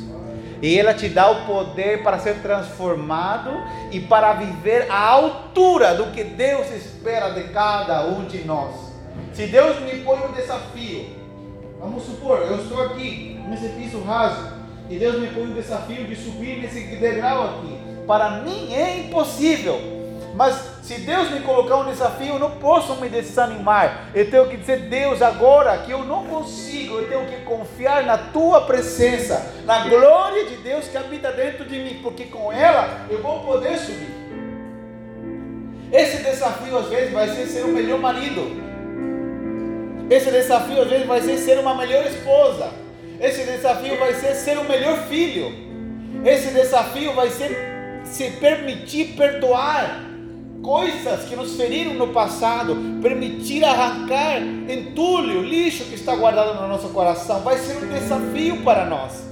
E 0.62 0.78
ela 0.78 0.94
te 0.94 1.08
dá 1.08 1.30
o 1.30 1.46
poder 1.46 2.04
para 2.04 2.20
ser 2.20 2.42
transformado 2.42 3.52
e 3.92 4.00
para 4.00 4.34
viver 4.34 4.92
à 4.92 5.10
altura 5.10 5.96
do 5.96 6.08
que 6.12 6.24
Deus 6.24 6.70
espera 6.72 7.30
de 7.30 7.44
cada 7.50 8.06
um 8.06 8.26
de 8.26 8.40
nós. 8.44 8.76
Se 9.34 9.48
Deus 9.48 9.80
me 9.80 10.02
põe 10.02 10.20
um 10.20 10.34
desafio, 10.34 11.06
vamos 11.80 12.04
supor, 12.04 12.40
eu 12.40 12.58
estou 12.58 12.82
aqui 12.84 13.40
nesse 13.48 13.70
piso 13.70 14.02
raso 14.02 14.54
e 14.90 14.98
Deus 14.98 15.20
me 15.20 15.28
põe 15.28 15.44
um 15.44 15.54
desafio 15.54 16.06
de 16.06 16.16
subir 16.16 16.60
nesse 16.60 16.82
degrau 16.98 17.44
aqui. 17.44 17.78
Para 18.06 18.42
mim 18.42 18.74
é 18.74 19.00
impossível 19.00 19.99
mas 20.40 20.56
se 20.84 21.02
Deus 21.02 21.32
me 21.32 21.42
colocar 21.42 21.76
um 21.76 21.92
desafio, 21.92 22.36
eu 22.36 22.40
não 22.40 22.52
posso 22.52 22.96
me 22.96 23.10
desanimar. 23.10 24.08
Eu 24.16 24.32
tenho 24.32 24.48
que 24.48 24.56
dizer, 24.56 24.84
Deus, 24.84 25.22
agora 25.22 25.80
que 25.80 25.92
eu 25.92 26.06
não 26.06 26.28
consigo, 26.28 26.96
eu 26.96 27.10
tenho 27.10 27.26
que 27.26 27.44
confiar 27.44 28.06
na 28.06 28.18
tua 28.18 28.62
presença, 28.62 29.54
na 29.66 29.90
glória 29.90 30.46
de 30.46 30.56
Deus 30.64 30.88
que 30.88 30.96
habita 30.96 31.30
dentro 31.34 31.66
de 31.66 31.78
mim, 31.80 32.00
porque 32.02 32.24
com 32.24 32.54
ela 32.54 33.06
eu 33.10 33.22
vou 33.22 33.42
poder 33.42 33.78
subir. 33.80 34.08
Esse 35.92 36.24
desafio 36.24 36.78
às 36.78 36.88
vezes 36.88 37.12
vai 37.12 37.28
ser 37.28 37.46
ser 37.46 37.66
o 37.66 37.74
melhor 37.74 38.00
marido. 38.00 38.64
Esse 40.10 40.32
desafio 40.32 40.84
às 40.84 40.88
vezes 40.88 41.06
vai 41.06 41.20
ser 41.20 41.38
ser 41.38 41.60
uma 41.60 41.76
melhor 41.76 42.06
esposa. 42.06 42.70
Esse 43.20 43.44
desafio 43.44 44.00
vai 44.00 44.14
ser 44.14 44.34
ser 44.36 44.58
o 44.58 44.64
melhor 44.64 45.00
filho. 45.10 45.52
Esse 46.26 46.54
desafio 46.54 47.12
vai 47.14 47.30
ser 47.30 47.58
se 48.06 48.32
permitir 48.40 49.18
perdoar 49.18 50.08
coisas 50.62 51.26
que 51.26 51.36
nos 51.36 51.56
feriram 51.56 51.94
no 51.94 52.10
passado, 52.10 52.76
permitir 53.02 53.64
arrancar 53.64 54.42
entulho, 54.42 55.42
lixo 55.42 55.86
que 55.86 55.96
está 55.96 56.16
guardado 56.16 56.62
no 56.62 56.68
nosso 56.68 56.90
coração, 56.90 57.42
vai 57.42 57.58
ser 57.58 57.84
um 57.84 57.88
desafio 57.88 58.64
para 58.64 58.86
nós. 58.86 59.24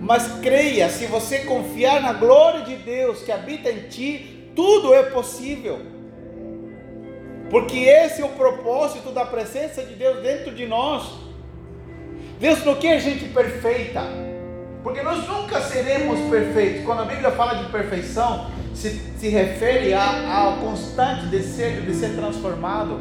Mas 0.00 0.40
creia, 0.40 0.88
se 0.88 1.06
você 1.06 1.40
confiar 1.40 2.00
na 2.00 2.12
glória 2.12 2.62
de 2.62 2.76
Deus 2.76 3.20
que 3.22 3.30
habita 3.30 3.70
em 3.70 3.88
ti, 3.88 4.50
tudo 4.54 4.92
é 4.92 5.04
possível. 5.04 5.80
Porque 7.50 7.78
esse 7.78 8.22
é 8.22 8.24
o 8.24 8.30
propósito 8.30 9.10
da 9.10 9.24
presença 9.24 9.82
de 9.82 9.94
Deus 9.94 10.22
dentro 10.22 10.54
de 10.54 10.66
nós. 10.66 11.04
Deus 12.40 12.64
não 12.64 12.74
quer 12.74 12.98
gente 12.98 13.26
perfeita, 13.26 14.02
porque 14.82 15.02
nós 15.02 15.26
nunca 15.28 15.60
seremos 15.60 16.18
perfeitos. 16.28 16.84
Quando 16.84 17.02
a 17.02 17.04
Bíblia 17.04 17.30
fala 17.30 17.54
de 17.54 17.70
perfeição, 17.70 18.50
se, 18.74 18.90
se 19.18 19.28
refere 19.28 19.94
ao 19.94 20.58
constante 20.58 21.26
desejo 21.26 21.82
de 21.82 21.94
ser 21.94 22.14
transformado. 22.16 23.00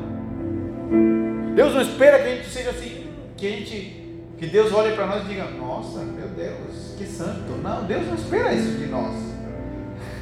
Deus 1.56 1.74
não 1.74 1.82
espera 1.82 2.20
que 2.20 2.28
a 2.28 2.36
gente 2.36 2.50
seja 2.50 2.70
assim, 2.70 3.08
que 3.36 3.48
a 3.48 3.50
gente, 3.50 4.16
que 4.38 4.48
Deus 4.48 4.72
olhe 4.74 4.96
para 4.96 5.06
nós 5.08 5.26
e 5.26 5.30
diga, 5.30 5.46
nossa, 5.46 6.00
meu 6.00 6.28
Deus, 6.30 6.96
que 6.98 7.06
santo. 7.06 7.52
Não, 7.62 7.84
Deus 7.86 8.08
não 8.08 8.16
espera 8.16 8.54
isso 8.54 8.78
de 8.78 8.86
nós. 8.88 9.16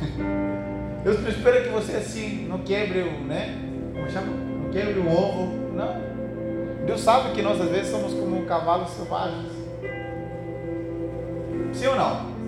Deus 1.04 1.22
não 1.22 1.30
espera 1.30 1.62
que 1.62 1.70
você 1.70 1.94
assim 1.94 2.48
não 2.50 2.60
quebre 2.60 3.02
o, 3.02 3.24
né? 3.24 3.58
Como 3.94 4.10
chama? 4.10 4.28
Não 4.28 4.70
quebre 4.72 5.00
o 5.00 5.10
ovo. 5.10 5.74
Não. 5.74 6.10
Deus 6.86 7.02
sabe 7.02 7.34
que 7.34 7.42
nós 7.42 7.60
às 7.62 7.70
vezes 7.70 7.92
somos 7.92 8.14
como 8.14 8.46
cavalos 8.46 8.90
selvagens. 8.90 9.52
Sim 11.74 11.88
ou 11.88 11.96
não? 11.96 12.39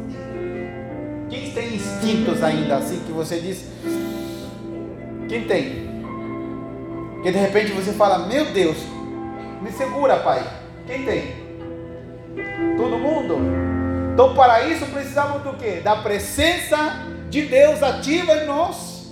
Quem 1.31 1.49
tem 1.51 1.75
instintos 1.75 2.43
ainda 2.43 2.75
assim 2.75 2.99
que 3.05 3.11
você 3.13 3.39
diz? 3.39 3.65
Quem 5.29 5.45
tem? 5.45 5.89
Que 7.23 7.31
de 7.31 7.37
repente 7.37 7.71
você 7.71 7.93
fala, 7.93 8.27
meu 8.27 8.51
Deus, 8.51 8.75
me 9.61 9.71
segura, 9.71 10.17
pai. 10.17 10.45
Quem 10.85 11.05
tem? 11.05 11.35
Todo 12.75 12.97
mundo. 12.97 13.37
Então, 14.13 14.35
para 14.35 14.67
isso 14.67 14.85
precisamos 14.87 15.41
do 15.41 15.53
que? 15.53 15.79
Da 15.79 15.95
presença 15.95 17.07
de 17.29 17.43
Deus 17.43 17.81
ativa 17.81 18.35
em 18.35 18.45
nós. 18.45 19.09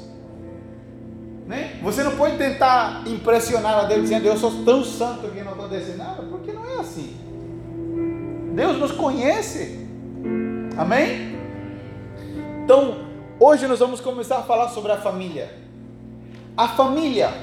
Né? 1.48 1.80
Você 1.82 2.04
não 2.04 2.18
pode 2.18 2.38
tentar 2.38 3.04
impressionar 3.08 3.80
a 3.80 3.84
Deus 3.86 4.02
dizendo 4.02 4.26
eu 4.26 4.38
sou 4.38 4.66
tão 4.66 4.84
santo 4.84 5.30
que 5.30 5.42
não 5.42 5.54
acontece 5.54 5.92
nada, 5.94 6.22
porque 6.24 6.52
não 6.52 6.70
é 6.70 6.80
assim. 6.82 7.16
Deus 8.54 8.78
nos 8.78 8.92
conhece. 8.92 9.88
Amém? 10.78 11.38
Então, 12.70 13.00
hoje 13.40 13.66
nós 13.66 13.80
vamos 13.80 14.00
começar 14.00 14.38
a 14.38 14.44
falar 14.44 14.70
sobre 14.70 14.92
a 14.92 14.98
família. 14.98 15.52
A 16.56 16.68
família, 16.68 17.34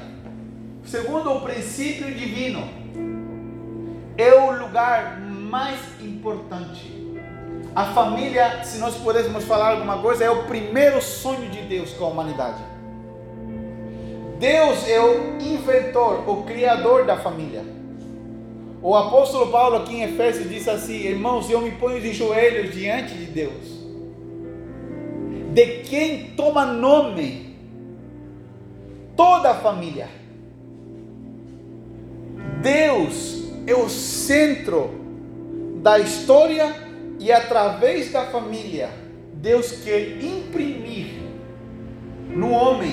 segundo 0.85 1.33
o 1.33 1.41
princípio 1.41 2.15
divino, 2.15 2.63
é 4.17 4.33
o 4.33 4.53
lugar 4.53 5.21
mais 5.21 5.81
importante. 6.01 7.19
A 7.75 7.87
família, 7.87 8.63
se 8.63 8.79
nós 8.79 8.95
pudéssemos 8.95 9.43
falar 9.43 9.73
alguma 9.73 9.99
coisa, 9.99 10.23
é 10.23 10.31
o 10.31 10.45
primeiro 10.45 11.03
sonho 11.03 11.51
de 11.51 11.63
Deus 11.63 11.91
com 11.95 12.05
a 12.05 12.09
humanidade. 12.11 12.63
Deus 14.39 14.89
é 14.89 15.01
o 15.01 15.41
inventor, 15.41 16.23
o 16.31 16.45
criador 16.45 17.05
da 17.05 17.17
família. 17.17 17.65
O 18.81 18.95
apóstolo 18.95 19.51
Paulo 19.51 19.79
aqui 19.79 19.97
em 19.97 20.03
Efésios 20.05 20.49
diz 20.49 20.69
assim: 20.69 20.95
Irmãos, 20.99 21.51
eu 21.51 21.61
me 21.63 21.73
ponho 21.73 22.01
de 22.01 22.13
joelhos 22.13 22.73
diante 22.73 23.13
de 23.15 23.25
Deus 23.25 23.76
de 25.57 25.81
quem 25.85 26.33
toma 26.37 26.67
nome 26.67 27.57
toda 29.17 29.53
a 29.53 29.55
família. 29.55 30.07
Deus 32.61 33.45
é 33.67 33.75
o 33.75 33.89
centro 33.89 34.91
da 35.83 35.99
história 35.99 36.77
e 37.19 37.33
através 37.33 38.13
da 38.13 38.27
família, 38.27 38.91
Deus 39.33 39.73
quer 39.83 40.23
imprimir 40.23 41.23
no 42.29 42.51
homem 42.51 42.93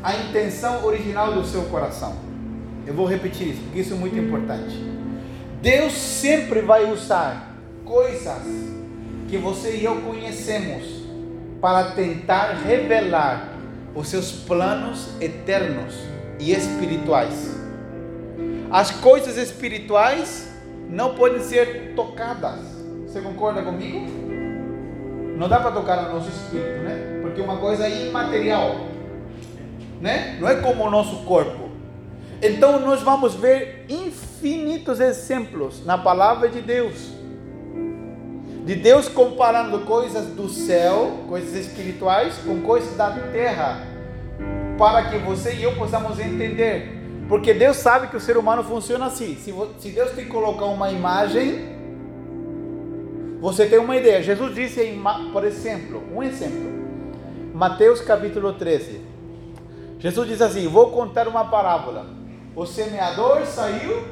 a 0.00 0.14
intenção 0.14 0.84
original 0.84 1.32
do 1.32 1.44
seu 1.44 1.62
coração. 1.62 2.14
Eu 2.86 2.94
vou 2.94 3.04
repetir 3.04 3.48
isso, 3.48 3.62
porque 3.62 3.80
isso 3.80 3.94
é 3.94 3.96
muito 3.96 4.16
importante. 4.16 4.76
Deus 5.60 5.92
sempre 5.92 6.60
vai 6.60 6.88
usar 6.92 7.52
coisas 7.84 8.44
que 9.28 9.36
você 9.36 9.78
e 9.78 9.84
eu 9.84 10.02
conhecemos 10.02 10.93
para 11.64 11.92
tentar 11.92 12.58
revelar 12.62 13.48
os 13.94 14.08
seus 14.08 14.30
planos 14.32 15.08
eternos 15.18 15.94
e 16.38 16.52
espirituais. 16.52 17.58
As 18.70 18.90
coisas 18.90 19.38
espirituais 19.38 20.46
não 20.90 21.14
podem 21.14 21.40
ser 21.40 21.94
tocadas. 21.96 22.60
Você 23.06 23.18
concorda 23.22 23.62
comigo? 23.62 24.04
Não 25.38 25.48
dá 25.48 25.58
para 25.58 25.70
tocar 25.70 26.02
no 26.02 26.12
nosso 26.12 26.28
espírito, 26.28 26.82
né? 26.82 27.20
Porque 27.22 27.40
uma 27.40 27.56
coisa 27.56 27.86
é 27.86 28.08
imaterial, 28.08 28.80
né? 30.02 30.36
Não 30.38 30.46
é 30.46 30.56
como 30.56 30.84
o 30.84 30.90
nosso 30.90 31.24
corpo. 31.24 31.70
Então 32.42 32.78
nós 32.80 33.00
vamos 33.00 33.36
ver 33.36 33.86
infinitos 33.88 35.00
exemplos 35.00 35.82
na 35.86 35.96
palavra 35.96 36.46
de 36.46 36.60
Deus 36.60 37.10
de 38.64 38.74
Deus 38.74 39.08
comparando 39.08 39.80
coisas 39.80 40.26
do 40.28 40.48
céu, 40.48 41.24
coisas 41.28 41.54
espirituais, 41.54 42.38
com 42.38 42.62
coisas 42.62 42.96
da 42.96 43.10
terra, 43.10 43.86
para 44.78 45.10
que 45.10 45.18
você 45.18 45.54
e 45.54 45.62
eu 45.62 45.76
possamos 45.76 46.18
entender. 46.18 47.02
Porque 47.28 47.52
Deus 47.52 47.76
sabe 47.76 48.08
que 48.08 48.16
o 48.16 48.20
ser 48.20 48.38
humano 48.38 48.64
funciona 48.64 49.06
assim. 49.06 49.36
Se, 49.36 49.54
se 49.78 49.90
Deus 49.90 50.12
te 50.12 50.24
colocar 50.24 50.64
uma 50.64 50.90
imagem, 50.90 51.74
você 53.40 53.66
tem 53.66 53.78
uma 53.78 53.96
ideia. 53.96 54.22
Jesus 54.22 54.54
disse, 54.54 54.98
por 55.30 55.44
exemplo, 55.44 56.02
um 56.14 56.22
exemplo, 56.22 56.72
Mateus 57.54 58.00
capítulo 58.00 58.54
13. 58.54 59.00
Jesus 59.98 60.28
diz 60.28 60.40
assim: 60.40 60.68
Vou 60.68 60.90
contar 60.90 61.28
uma 61.28 61.44
parábola. 61.44 62.06
O 62.56 62.64
semeador 62.64 63.44
saiu 63.44 64.04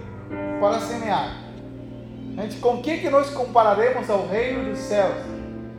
para 0.61 0.79
semear. 0.81 1.42
Gente, 2.35 2.57
com 2.57 2.81
que, 2.81 2.99
que 2.99 3.11
nós 3.11 3.29
compararemos 3.31 4.09
ao 4.09 4.27
reino 4.27 4.71
dos 4.71 4.79
céus? 4.79 5.15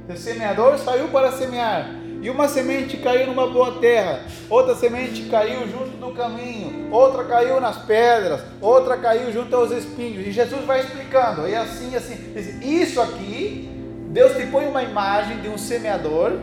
O 0.08 0.16
semeador 0.16 0.78
saiu 0.78 1.08
para 1.08 1.32
semear, 1.32 1.90
e 2.22 2.30
uma 2.30 2.48
semente 2.48 2.98
caiu 2.98 3.28
numa 3.28 3.48
boa 3.48 3.80
terra, 3.80 4.22
outra 4.50 4.76
semente 4.76 5.24
caiu 5.24 5.68
junto 5.68 5.98
do 5.98 6.12
caminho, 6.12 6.94
outra 6.94 7.24
caiu 7.24 7.60
nas 7.60 7.78
pedras, 7.80 8.42
outra 8.62 8.98
caiu 8.98 9.32
junto 9.32 9.56
aos 9.56 9.72
espinhos. 9.72 10.28
E 10.28 10.32
Jesus 10.32 10.64
vai 10.66 10.82
explicando, 10.82 11.48
e 11.48 11.56
assim, 11.56 11.96
assim. 11.96 12.16
Isso 12.62 13.02
aqui, 13.02 13.70
Deus 14.10 14.38
te 14.38 14.46
põe 14.46 14.68
uma 14.68 14.84
imagem 14.84 15.42
de 15.42 15.50
um 15.50 15.58
semeador 15.58 16.34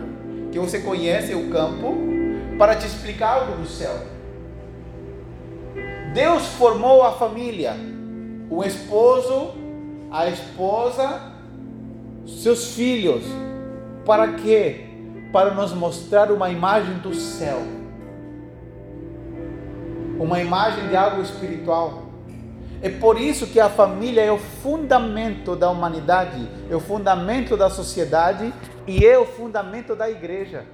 que 0.50 0.58
você 0.58 0.80
conhece 0.80 1.34
o 1.34 1.48
campo, 1.50 1.96
para 2.58 2.74
te 2.74 2.86
explicar 2.86 3.38
algo 3.38 3.62
do 3.62 3.66
céu. 3.68 3.94
Deus 6.12 6.46
formou 6.58 7.04
a 7.04 7.12
família, 7.12 7.74
o 8.50 8.64
esposo, 8.64 9.54
a 10.10 10.28
esposa, 10.28 11.20
seus 12.26 12.74
filhos. 12.74 13.24
Para 14.04 14.32
quê? 14.32 14.86
Para 15.32 15.54
nos 15.54 15.72
mostrar 15.72 16.32
uma 16.32 16.50
imagem 16.50 16.98
do 16.98 17.14
céu. 17.14 17.62
Uma 20.18 20.40
imagem 20.40 20.88
de 20.88 20.96
algo 20.96 21.22
espiritual. 21.22 22.10
É 22.82 22.88
por 22.88 23.20
isso 23.20 23.46
que 23.46 23.60
a 23.60 23.68
família 23.68 24.22
é 24.22 24.32
o 24.32 24.38
fundamento 24.38 25.54
da 25.54 25.70
humanidade, 25.70 26.48
é 26.70 26.74
o 26.74 26.80
fundamento 26.80 27.56
da 27.56 27.68
sociedade 27.68 28.52
e 28.86 29.04
é 29.04 29.18
o 29.18 29.26
fundamento 29.26 29.94
da 29.94 30.10
igreja. 30.10 30.64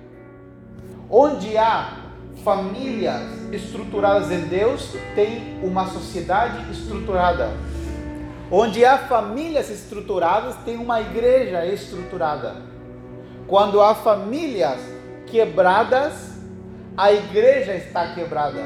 Onde 1.11 1.59
há 1.59 2.07
famílias 2.45 3.23
estruturadas 3.53 4.31
em 4.31 4.43
Deus, 4.43 4.95
tem 5.17 5.59
uma 5.63 5.87
sociedade 5.87 6.71
estruturada. 6.71 7.51
Onde 8.51 8.85
há 8.85 8.97
famílias 8.97 9.69
estruturadas, 9.71 10.55
tem 10.65 10.77
uma 10.77 11.01
igreja 11.01 11.67
estruturada. 11.67 12.55
Quando 13.49 13.81
há 13.81 13.95
famílias 13.95 14.79
quebradas, 15.27 16.13
a 16.97 17.13
igreja 17.13 17.75
está 17.75 18.15
quebrada. 18.15 18.63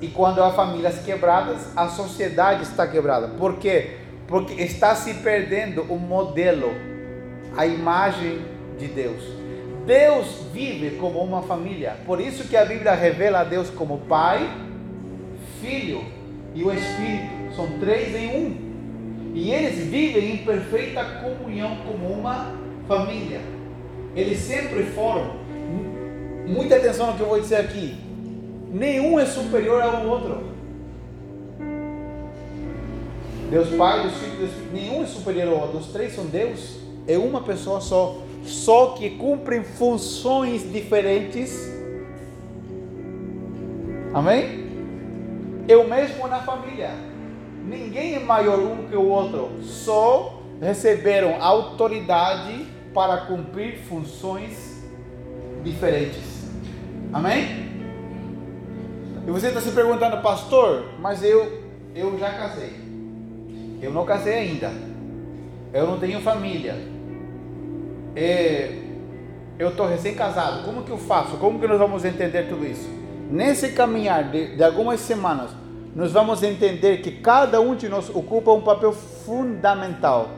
E 0.00 0.08
quando 0.08 0.42
há 0.42 0.50
famílias 0.52 0.98
quebradas, 1.04 1.76
a 1.76 1.88
sociedade 1.88 2.62
está 2.62 2.86
quebrada. 2.86 3.28
Por 3.28 3.56
quê? 3.56 3.98
Porque 4.26 4.54
está 4.54 4.94
se 4.94 5.14
perdendo 5.14 5.82
o 5.82 5.98
modelo, 5.98 6.72
a 7.56 7.66
imagem 7.66 8.40
de 8.78 8.86
Deus. 8.86 9.22
Deus 9.84 10.26
vive 10.52 10.96
como 10.98 11.20
uma 11.20 11.42
família. 11.42 11.96
Por 12.06 12.20
isso 12.20 12.48
que 12.48 12.56
a 12.56 12.64
Bíblia 12.64 12.94
revela 12.94 13.40
a 13.40 13.44
Deus 13.44 13.68
como 13.70 13.98
Pai, 14.00 14.48
Filho 15.60 16.04
e 16.54 16.62
o 16.62 16.72
Espírito. 16.72 17.37
São 17.58 17.66
três 17.80 18.14
em 18.14 18.28
um. 18.36 18.56
E 19.34 19.52
eles 19.52 19.78
vivem 19.88 20.34
em 20.34 20.36
perfeita 20.44 21.04
comunhão 21.04 21.78
como 21.78 22.06
uma 22.06 22.54
família. 22.86 23.40
Eles 24.14 24.38
sempre 24.38 24.84
foram. 24.84 25.32
Muita 26.46 26.76
atenção 26.76 27.08
no 27.08 27.14
que 27.14 27.20
eu 27.20 27.26
vou 27.26 27.40
dizer 27.40 27.56
aqui 27.56 27.96
nenhum 28.70 29.18
é 29.18 29.26
superior 29.26 29.82
ao 29.82 30.06
outro. 30.06 30.40
Deus 33.50 33.70
Pai, 33.70 34.02
Deus 34.02 34.14
Filho, 34.14 34.36
Deus 34.36 34.52
Filho, 34.52 34.70
nenhum 34.72 35.02
é 35.02 35.06
superior 35.06 35.48
ao 35.48 35.60
outro. 35.62 35.78
Os 35.78 35.88
três 35.88 36.12
são 36.14 36.26
Deus, 36.26 36.78
é 37.08 37.18
uma 37.18 37.40
pessoa 37.40 37.80
só, 37.80 38.18
só 38.44 38.94
que 38.96 39.10
cumprem 39.10 39.64
funções 39.64 40.70
diferentes. 40.72 41.68
Amém? 44.14 44.68
O 45.68 45.88
mesmo 45.88 46.28
na 46.28 46.38
família. 46.38 47.07
Ninguém 47.68 48.14
é 48.14 48.18
maior 48.18 48.58
um 48.58 48.88
que 48.88 48.96
o 48.96 49.06
outro, 49.06 49.50
só 49.62 50.42
receberam 50.58 51.42
autoridade 51.42 52.66
para 52.94 53.18
cumprir 53.26 53.80
funções 53.80 54.82
diferentes. 55.62 56.48
Amém? 57.12 57.68
E 59.26 59.30
você 59.30 59.48
está 59.48 59.60
se 59.60 59.72
perguntando, 59.72 60.22
pastor, 60.22 60.86
mas 60.98 61.22
eu, 61.22 61.62
eu 61.94 62.18
já 62.18 62.30
casei. 62.30 62.72
Eu 63.82 63.92
não 63.92 64.06
casei 64.06 64.34
ainda. 64.34 64.72
Eu 65.70 65.86
não 65.86 65.98
tenho 65.98 66.22
família. 66.22 66.74
É, 68.16 68.78
eu 69.58 69.68
estou 69.68 69.86
recém-casado. 69.86 70.64
Como 70.64 70.84
que 70.84 70.90
eu 70.90 70.96
faço? 70.96 71.36
Como 71.36 71.60
que 71.60 71.66
nós 71.66 71.78
vamos 71.78 72.02
entender 72.06 72.48
tudo 72.48 72.64
isso? 72.64 72.88
Nesse 73.30 73.72
caminhar 73.72 74.30
de, 74.30 74.56
de 74.56 74.64
algumas 74.64 75.00
semanas, 75.00 75.50
nós 75.94 76.12
vamos 76.12 76.42
entender 76.42 76.98
que 76.98 77.10
cada 77.10 77.60
um 77.60 77.74
de 77.74 77.88
nós 77.88 78.08
ocupa 78.10 78.52
um 78.52 78.60
papel 78.60 78.92
fundamental. 78.92 80.30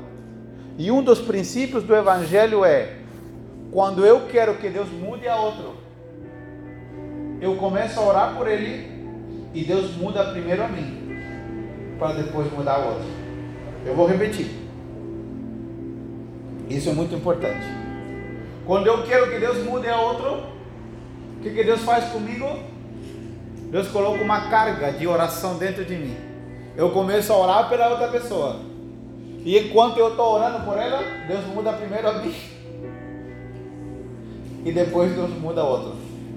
E 0.78 0.90
um 0.90 1.02
dos 1.02 1.20
princípios 1.20 1.82
do 1.82 1.94
Evangelho 1.94 2.64
é: 2.64 2.96
quando 3.70 4.04
eu 4.04 4.26
quero 4.26 4.54
que 4.56 4.68
Deus 4.68 4.88
mude 4.88 5.28
a 5.28 5.36
outro, 5.36 5.74
eu 7.40 7.56
começo 7.56 7.98
a 7.98 8.02
orar 8.02 8.36
por 8.36 8.48
ele 8.48 8.90
e 9.52 9.64
Deus 9.64 9.96
muda 9.96 10.30
primeiro 10.30 10.62
a 10.62 10.68
mim, 10.68 11.16
para 11.98 12.14
depois 12.14 12.50
mudar 12.52 12.78
o 12.78 12.88
outro. 12.88 13.08
Eu 13.84 13.94
vou 13.94 14.06
repetir. 14.06 14.50
Isso 16.68 16.88
é 16.88 16.92
muito 16.92 17.14
importante. 17.14 17.66
Quando 18.64 18.86
eu 18.86 19.02
quero 19.02 19.30
que 19.30 19.38
Deus 19.38 19.58
mude 19.64 19.88
a 19.88 20.00
outro, 20.00 20.44
o 21.36 21.42
que, 21.42 21.50
que 21.50 21.64
Deus 21.64 21.80
faz 21.80 22.04
comigo? 22.12 22.46
Deus 23.70 23.88
coloca 23.88 24.22
uma 24.22 24.50
carga 24.50 24.92
de 24.92 25.06
oração 25.06 25.56
dentro 25.56 25.84
de 25.84 25.94
mim. 25.94 26.16
Eu 26.76 26.90
começo 26.90 27.32
a 27.32 27.38
orar 27.38 27.68
pela 27.68 27.88
outra 27.88 28.08
pessoa. 28.08 28.56
E 29.44 29.56
enquanto 29.58 29.96
eu 29.96 30.10
estou 30.10 30.34
orando 30.34 30.64
por 30.64 30.76
ela, 30.76 31.00
Deus 31.26 31.44
muda 31.46 31.72
primeiro 31.72 32.08
a 32.08 32.12
mim. 32.14 32.34
E 34.62 34.70
depois 34.72 35.10
Deus 35.14 35.30
muda 35.30 35.62
a 35.62 35.64
outro. 35.64 35.94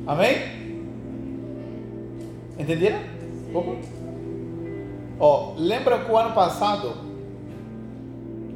Amém? 0.07 0.37
Entenderam? 2.57 2.99
Ó, 5.19 5.53
lembra 5.57 5.99
que 5.99 6.09
o 6.09 6.17
ano 6.17 6.33
passado, 6.33 6.93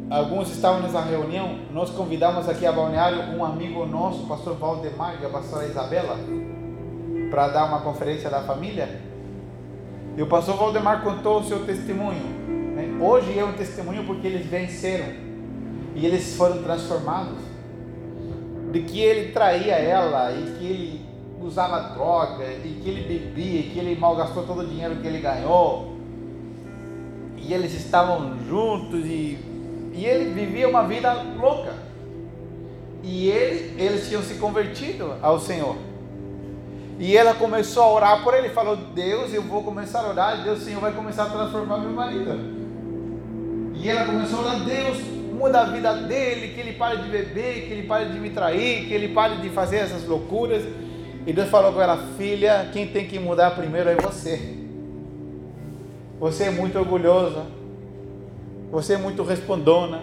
alguns 0.09 0.49
estavam 0.49 0.81
nessa 0.81 1.01
reunião, 1.01 1.59
nós 1.73 1.89
convidamos 1.89 2.47
aqui 2.47 2.65
a 2.65 2.71
Balneário 2.71 3.37
um 3.37 3.43
amigo 3.43 3.85
nosso, 3.85 4.23
o 4.23 4.27
pastor 4.27 4.55
Valdemar 4.55 5.17
e 5.21 5.25
a 5.25 5.29
pastora 5.29 5.65
Isabela, 5.65 6.17
para 7.29 7.47
dar 7.49 7.65
uma 7.65 7.81
conferência 7.81 8.29
da 8.29 8.41
família. 8.41 9.01
E 10.15 10.21
o 10.21 10.27
pastor 10.27 10.57
Valdemar 10.57 11.03
contou 11.03 11.39
o 11.39 11.43
seu 11.43 11.65
testemunho. 11.65 12.23
Né? 12.75 12.97
Hoje 12.99 13.37
é 13.37 13.43
um 13.43 13.53
testemunho 13.53 14.03
porque 14.05 14.27
eles 14.27 14.45
venceram 14.45 15.07
e 15.95 16.05
eles 16.05 16.35
foram 16.35 16.63
transformados. 16.63 17.39
De 18.71 18.81
que 18.81 19.01
ele 19.01 19.31
traía 19.31 19.75
ela 19.75 20.31
e 20.31 20.57
que 20.57 20.65
ele 20.65 21.07
usava 21.41 21.93
droga, 21.93 22.45
e 22.63 22.79
que 22.83 22.89
ele 22.89 23.01
bebia, 23.01 23.59
e 23.61 23.69
que 23.71 23.79
ele 23.79 23.95
malgastou 23.95 24.43
todo 24.43 24.61
o 24.61 24.67
dinheiro 24.67 24.97
que 24.97 25.07
ele 25.07 25.19
ganhou. 25.19 25.95
E 27.37 27.53
eles 27.53 27.73
estavam 27.73 28.37
juntos 28.45 29.05
e, 29.05 29.37
e 29.93 30.05
ele 30.05 30.33
vivia 30.33 30.67
uma 30.67 30.83
vida 30.83 31.13
louca. 31.39 31.73
E 33.03 33.29
ele, 33.29 33.81
eles 33.81 34.07
tinham 34.07 34.21
se 34.21 34.35
convertido 34.35 35.13
ao 35.21 35.39
Senhor. 35.39 35.77
E 36.99 37.15
ela 37.15 37.36
começou 37.36 37.83
a 37.83 37.93
orar 37.93 38.23
por 38.23 38.33
ele, 38.33 38.49
falou: 38.49 38.75
Deus, 38.75 39.33
eu 39.33 39.41
vou 39.41 39.63
começar 39.63 40.01
a 40.01 40.10
orar, 40.10 40.43
Deus, 40.43 40.63
Senhor, 40.63 40.79
vai 40.81 40.91
começar 40.91 41.23
a 41.23 41.29
transformar 41.29 41.77
meu 41.77 41.91
marido. 41.91 42.57
E 43.75 43.88
ela 43.88 44.05
começou 44.05 44.39
a 44.39 44.41
orar: 44.43 44.60
Deus, 44.63 44.97
muda 45.33 45.62
a 45.62 45.65
vida 45.65 45.93
dele, 45.93 46.53
que 46.53 46.60
ele 46.60 46.73
pare 46.73 46.97
de 46.97 47.10
beber, 47.10 47.67
que 47.67 47.73
ele 47.73 47.88
pare 47.88 48.05
de 48.05 48.19
me 48.19 48.31
trair, 48.31 48.88
que 48.88 48.93
ele 48.93 49.10
pare 49.10 49.38
de 49.38 49.49
fazer 49.49 49.77
essas 49.77 50.03
loucuras. 50.05 50.63
E 51.25 51.31
Deus 51.31 51.49
falou 51.49 51.71
com 51.71 51.81
ela: 51.81 51.97
Filha, 52.17 52.69
quem 52.73 52.88
tem 52.88 53.05
que 53.05 53.19
mudar 53.19 53.51
primeiro 53.51 53.89
é 53.89 53.95
você. 53.95 54.57
Você 56.19 56.45
é 56.45 56.49
muito 56.49 56.79
orgulhosa. 56.79 57.45
Você 58.71 58.93
é 58.93 58.97
muito 58.97 59.21
respondona. 59.23 60.01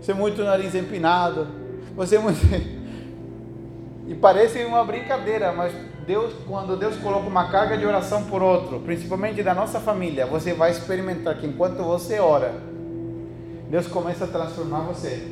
Você 0.00 0.12
é 0.12 0.14
muito 0.14 0.44
nariz 0.44 0.74
empinado. 0.74 1.48
Você 1.96 2.16
é 2.16 2.18
muito. 2.18 2.75
E 4.06 4.14
parece 4.14 4.64
uma 4.64 4.84
brincadeira, 4.84 5.52
mas 5.52 5.72
Deus, 6.06 6.32
quando 6.46 6.76
Deus 6.76 6.96
coloca 6.96 7.26
uma 7.26 7.50
carga 7.50 7.76
de 7.76 7.84
oração 7.84 8.24
por 8.24 8.40
outro, 8.40 8.80
principalmente 8.80 9.42
da 9.42 9.52
nossa 9.52 9.80
família, 9.80 10.26
você 10.26 10.52
vai 10.52 10.70
experimentar 10.70 11.36
que 11.36 11.46
enquanto 11.46 11.82
você 11.82 12.20
ora, 12.20 12.54
Deus 13.68 13.88
começa 13.88 14.24
a 14.24 14.28
transformar 14.28 14.80
você. 14.80 15.26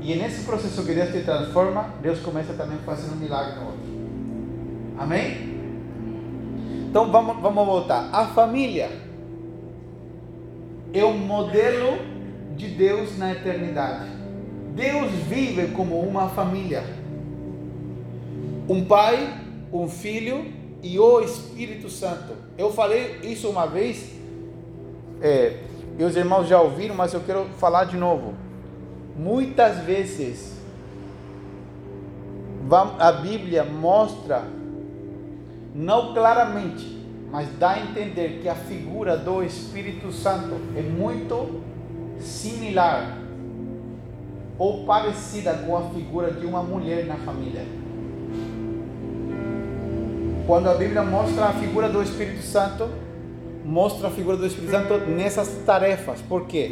E 0.00 0.14
nesse 0.16 0.44
processo 0.44 0.84
que 0.84 0.92
Deus 0.92 1.10
te 1.10 1.20
transforma, 1.20 1.94
Deus 2.02 2.18
começa 2.20 2.52
também 2.54 2.78
fazendo 2.84 3.14
um 3.14 3.16
milagre 3.16 3.54
no 3.60 3.66
outro. 3.66 3.96
Amém? 4.98 5.56
Então 6.88 7.10
vamos, 7.10 7.40
vamos 7.40 7.66
voltar. 7.66 8.08
A 8.12 8.26
família 8.26 8.90
é 10.92 11.04
um 11.04 11.18
modelo 11.18 11.98
de 12.56 12.68
Deus 12.68 13.16
na 13.18 13.32
eternidade. 13.32 14.06
Deus 14.74 15.10
vive 15.28 15.68
como 15.68 16.00
uma 16.00 16.28
família. 16.28 16.82
Um 18.68 18.84
pai, 18.84 19.40
um 19.72 19.88
filho 19.88 20.44
e 20.82 20.98
o 20.98 21.20
Espírito 21.20 21.88
Santo. 21.88 22.32
Eu 22.58 22.72
falei 22.72 23.20
isso 23.22 23.48
uma 23.48 23.66
vez, 23.66 24.12
é, 25.20 25.60
e 25.98 26.02
os 26.02 26.16
irmãos 26.16 26.48
já 26.48 26.60
ouviram, 26.60 26.94
mas 26.94 27.14
eu 27.14 27.20
quero 27.20 27.44
falar 27.58 27.84
de 27.84 27.96
novo. 27.96 28.34
Muitas 29.16 29.78
vezes 29.78 30.56
a 32.98 33.12
Bíblia 33.12 33.64
mostra 33.64 34.42
não 35.74 36.12
claramente, 36.12 37.06
mas 37.30 37.48
dá 37.58 37.70
a 37.70 37.80
entender 37.80 38.40
que 38.42 38.48
a 38.48 38.54
figura 38.54 39.16
do 39.16 39.42
Espírito 39.42 40.10
Santo 40.10 40.56
é 40.76 40.82
muito 40.82 41.62
similar 42.18 43.18
ou 44.58 44.84
parecida 44.84 45.54
com 45.54 45.76
a 45.76 45.82
figura 45.90 46.32
de 46.32 46.46
uma 46.46 46.62
mulher 46.62 47.06
na 47.06 47.16
família. 47.16 47.85
Quando 50.46 50.68
a 50.68 50.74
Bíblia 50.74 51.02
mostra 51.02 51.46
a 51.46 51.52
figura 51.54 51.88
do 51.88 52.00
Espírito 52.00 52.40
Santo, 52.42 52.88
mostra 53.64 54.06
a 54.06 54.10
figura 54.12 54.36
do 54.36 54.46
Espírito 54.46 54.70
Santo 54.70 54.98
nessas 54.98 55.48
tarefas. 55.66 56.20
Por 56.22 56.46
quê? 56.46 56.70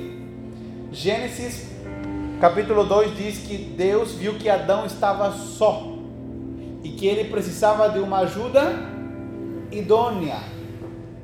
Gênesis 0.93 1.73
capítulo 2.41 2.85
2 2.85 3.17
diz 3.17 3.39
que 3.39 3.57
Deus 3.57 4.13
viu 4.13 4.35
que 4.35 4.49
Adão 4.49 4.87
estava 4.87 5.33
só 5.33 5.93
e 6.85 6.91
que 6.91 7.05
ele 7.05 7.31
precisava 7.31 7.89
de 7.89 7.99
uma 7.99 8.19
ajuda 8.19 8.75
idônea, 9.73 10.37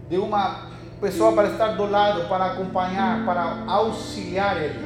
de 0.09 0.19
uma 0.19 0.71
pessoa 1.01 1.33
para 1.33 1.51
estar 1.51 1.77
do 1.77 1.89
lado, 1.89 2.29
para 2.29 2.47
acompanhar, 2.47 3.25
para 3.25 3.63
auxiliar 3.69 4.61
ele. 4.61 4.81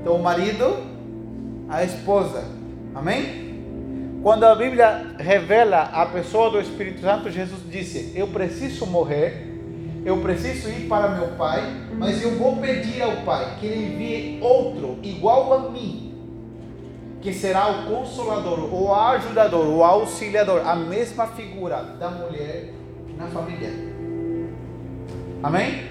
Então, 0.00 0.14
o 0.14 0.22
marido, 0.22 0.78
a 1.68 1.84
esposa. 1.84 2.42
Amém? 2.94 3.45
Quando 4.26 4.42
a 4.42 4.56
Bíblia 4.56 5.14
revela 5.20 5.82
a 5.82 6.04
pessoa 6.04 6.50
do 6.50 6.60
Espírito 6.60 7.00
Santo, 7.00 7.30
Jesus 7.30 7.60
disse: 7.70 8.10
Eu 8.12 8.26
preciso 8.26 8.84
morrer, 8.84 9.56
eu 10.04 10.16
preciso 10.16 10.68
ir 10.68 10.88
para 10.88 11.10
meu 11.10 11.28
Pai, 11.36 11.62
mas 11.96 12.20
eu 12.24 12.32
vou 12.32 12.56
pedir 12.56 13.00
ao 13.02 13.18
Pai 13.18 13.56
que 13.60 13.66
ele 13.66 13.86
envie 13.86 14.38
outro 14.42 14.98
igual 15.00 15.52
a 15.52 15.70
mim, 15.70 16.12
que 17.20 17.32
será 17.32 17.68
o 17.70 17.84
consolador, 17.84 18.74
o 18.74 18.92
ajudador, 18.92 19.64
o 19.64 19.84
auxiliador, 19.84 20.66
a 20.66 20.74
mesma 20.74 21.28
figura 21.28 21.84
da 21.96 22.10
mulher 22.10 22.72
na 23.16 23.28
família. 23.28 23.70
Amém? 25.40 25.84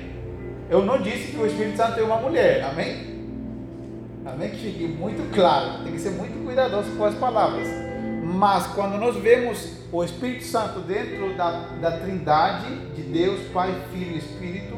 Eu 0.69 0.83
não 0.83 1.01
disse 1.01 1.31
que 1.31 1.37
o 1.37 1.45
Espírito 1.45 1.77
Santo 1.77 1.97
é 1.97 2.03
uma 2.03 2.17
mulher, 2.17 2.65
amém? 2.65 3.15
Amém? 4.25 4.49
Que 4.49 4.57
fique 4.57 4.87
muito 4.89 5.33
claro, 5.33 5.85
tem 5.85 5.93
que 5.93 5.99
ser 5.99 6.09
muito 6.09 6.43
cuidadoso 6.43 6.91
com 6.97 7.05
as 7.05 7.15
palavras. 7.15 7.84
Mas 8.25 8.65
quando 8.67 8.97
nós 8.97 9.15
vemos 9.17 9.69
o 9.91 10.01
Espírito 10.03 10.45
Santo 10.45 10.79
dentro 10.79 11.35
da, 11.37 11.51
da 11.79 11.91
trindade 11.99 12.75
de 12.95 13.03
Deus, 13.03 13.39
Pai, 13.53 13.71
Filho 13.93 14.15
e 14.15 14.17
Espírito, 14.17 14.75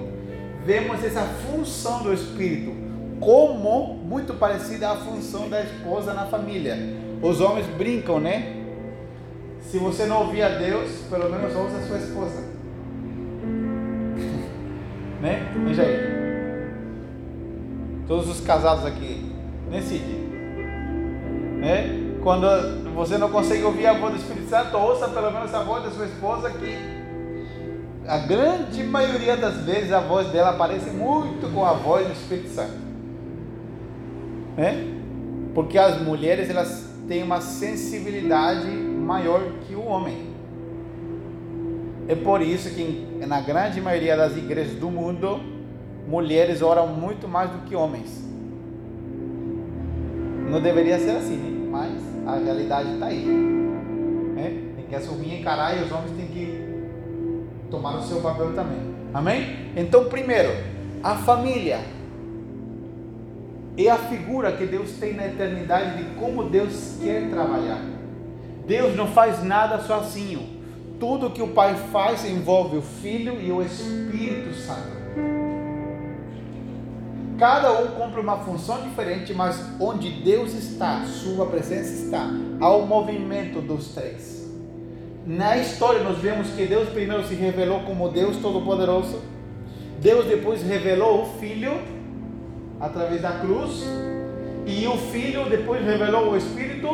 vemos 0.66 1.02
essa 1.02 1.22
função 1.22 2.04
do 2.04 2.14
Espírito 2.14 2.76
como 3.22 3.96
muito 3.96 4.34
parecida 4.34 4.90
à 4.90 4.98
função 4.98 5.48
da 5.48 5.62
esposa 5.62 6.14
na 6.14 6.26
família. 6.26 6.78
Os 7.22 7.40
homens 7.40 7.66
brincam, 7.78 8.20
né? 8.20 8.66
Se 9.62 9.78
você 9.78 10.06
não 10.06 10.26
ouvir 10.26 10.42
a 10.42 10.50
Deus, 10.50 10.92
pelo 11.10 11.30
menos 11.30 11.56
ouça 11.56 11.78
a 11.78 11.88
sua 11.88 12.00
esposa. 12.00 12.44
né? 15.22 15.54
Veja 15.66 15.84
aí. 15.84 16.18
Todos 18.10 18.30
os 18.30 18.42
casados 18.42 18.86
aqui, 18.86 19.32
né, 19.72 19.82
Cid? 19.82 20.04
Né? 21.60 22.07
Quando 22.23 22.93
você 22.93 23.17
não 23.17 23.30
consegue 23.30 23.63
ouvir 23.63 23.86
a 23.86 23.93
voz 23.93 24.13
do 24.13 24.19
Espírito 24.19 24.49
Santo, 24.49 24.75
ouça 24.77 25.08
pelo 25.08 25.32
menos 25.32 25.53
a 25.53 25.63
voz 25.63 25.84
da 25.84 25.91
sua 25.91 26.06
esposa 26.06 26.49
que 26.51 26.97
a 28.08 28.17
grande 28.19 28.84
maioria 28.84 29.36
das 29.36 29.58
vezes 29.58 29.91
a 29.91 29.99
voz 29.99 30.27
dela 30.30 30.53
parece 30.53 30.89
muito 30.89 31.53
com 31.53 31.65
a 31.65 31.73
voz 31.73 32.08
do 32.08 32.13
Espírito 32.13 32.49
Santo. 32.49 32.77
Né? 34.56 34.95
Porque 35.53 35.77
as 35.77 36.01
mulheres 36.01 36.49
elas 36.49 36.89
têm 37.08 37.21
uma 37.21 37.41
sensibilidade 37.41 38.67
maior 38.67 39.41
que 39.67 39.75
o 39.75 39.84
homem. 39.84 40.36
É 42.08 42.15
por 42.15 42.41
isso 42.41 42.69
que 42.69 43.08
na 43.27 43.41
grande 43.41 43.82
maioria 43.82 44.15
das 44.15 44.38
igrejas 44.38 44.75
do 44.75 44.89
mundo, 44.89 45.41
mulheres 46.08 46.62
oram 46.62 46.88
muito 46.88 47.27
mais 47.27 47.49
do 47.49 47.60
que 47.60 47.75
homens. 47.75 48.25
Não 50.49 50.62
deveria 50.62 50.97
ser 50.97 51.12
assim, 51.12 51.36
né? 51.36 51.57
Mas 51.69 51.93
a 52.25 52.38
realidade 52.38 52.93
está 52.93 53.08
aí. 53.08 53.25
Né? 53.25 54.73
Tem 54.75 54.86
que 54.86 54.95
assumir, 54.95 55.39
encarar 55.39 55.77
e 55.77 55.84
os 55.84 55.91
homens 55.91 56.12
têm 56.12 56.27
que 56.27 56.67
tomar 57.69 57.97
o 57.97 58.01
seu 58.01 58.21
papel 58.21 58.53
também. 58.53 58.95
Amém? 59.13 59.71
Então, 59.75 60.06
primeiro, 60.06 60.49
a 61.03 61.15
família 61.15 61.80
é 63.77 63.89
a 63.89 63.97
figura 63.97 64.51
que 64.51 64.65
Deus 64.65 64.91
tem 64.93 65.13
na 65.13 65.27
eternidade 65.27 66.03
de 66.03 66.15
como 66.15 66.49
Deus 66.49 66.97
quer 67.01 67.30
trabalhar. 67.30 67.82
Deus 68.65 68.95
não 68.95 69.08
faz 69.08 69.43
nada 69.43 69.80
sozinho. 69.80 70.58
Tudo 70.99 71.30
que 71.30 71.41
o 71.41 71.49
Pai 71.49 71.75
faz 71.91 72.25
envolve 72.25 72.77
o 72.77 72.82
Filho 72.82 73.39
e 73.39 73.51
o 73.51 73.62
Espírito 73.62 74.53
Santo. 74.56 74.97
Cada 77.38 77.71
um 77.82 77.88
cumpre 77.89 78.19
uma 78.19 78.38
função 78.39 78.82
diferente, 78.82 79.32
mas 79.32 79.63
onde 79.80 80.10
Deus 80.10 80.54
está, 80.54 81.06
Sua 81.06 81.45
presença 81.45 81.93
está, 81.93 82.32
há 82.60 82.69
o 82.76 82.88
movimento 82.88 83.62
dos 83.62 83.89
três. 83.89 84.52
Na 85.23 85.56
história, 85.56 86.02
nós 86.02 86.17
vemos 86.17 86.50
que 86.50 86.65
Deus 86.65 86.89
primeiro 86.89 87.23
se 87.28 87.36
revelou 87.36 87.82
como 87.82 88.10
Deus 88.10 88.38
Todo-Poderoso, 88.38 89.21
Deus 90.00 90.26
depois 90.26 90.63
revelou 90.63 91.23
o 91.23 91.39
Filho 91.39 91.73
através 92.80 93.21
da 93.21 93.34
cruz, 93.34 93.84
e 94.65 94.88
o 94.88 94.97
Filho 94.97 95.47
depois 95.47 95.86
revelou 95.86 96.32
o 96.32 96.38
Espírito 96.38 96.89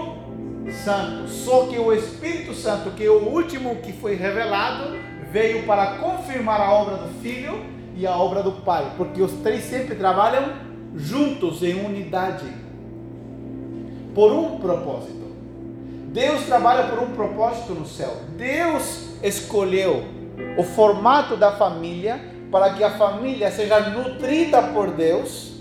Santo. 0.84 1.30
Só 1.30 1.68
que 1.68 1.80
o 1.80 1.94
Espírito 1.94 2.54
Santo, 2.54 2.92
que 2.92 3.06
é 3.06 3.10
o 3.10 3.30
último 3.30 3.78
que 3.78 3.94
foi 3.94 4.16
revelado, 4.16 4.98
veio 5.32 5.64
para 5.64 6.00
confirmar 6.00 6.60
a 6.60 6.74
obra 6.74 6.98
do 6.98 7.22
Filho 7.22 7.72
e 7.96 8.08
a 8.08 8.18
obra 8.18 8.42
do 8.42 8.52
Pai, 8.64 8.94
porque 8.98 9.22
os 9.22 9.32
três 9.44 9.64
sempre 9.64 9.96
trabalham 9.96 10.54
juntos 10.96 11.64
em 11.64 11.86
unidade, 11.86 12.46
por 14.14 14.32
um 14.32 14.60
propósito. 14.60 15.24
Deus 16.12 16.44
trabalha 16.46 16.84
por 16.90 17.00
um 17.00 17.12
propósito 17.14 17.74
no 17.74 17.88
céu. 17.88 18.16
Deus 18.38 19.10
escolheu 19.24 20.04
o 20.58 20.64
formato 20.64 21.36
da 21.36 21.54
família 21.54 22.20
para 22.52 22.74
que 22.74 22.84
a 22.84 22.92
família 22.92 23.50
seja 23.50 23.80
nutrida 23.90 24.62
por 24.62 24.92
Deus 24.92 25.54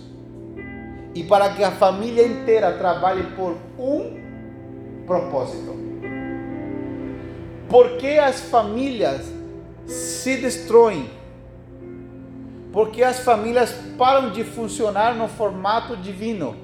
e 1.14 1.24
para 1.24 1.54
que 1.54 1.64
a 1.64 1.70
família 1.70 2.26
inteira 2.26 2.72
trabalhe 2.72 3.22
por 3.34 3.56
um 3.78 4.20
propósito. 5.06 5.74
Por 7.70 7.96
que 7.96 8.18
as 8.18 8.40
famílias 8.40 9.32
se 9.86 10.36
destroem? 10.36 11.08
Porque 12.72 13.02
as 13.02 13.20
famílias 13.20 13.70
param 13.98 14.30
de 14.30 14.42
funcionar 14.44 15.14
no 15.14 15.28
formato 15.28 15.96
divino. 15.96 16.56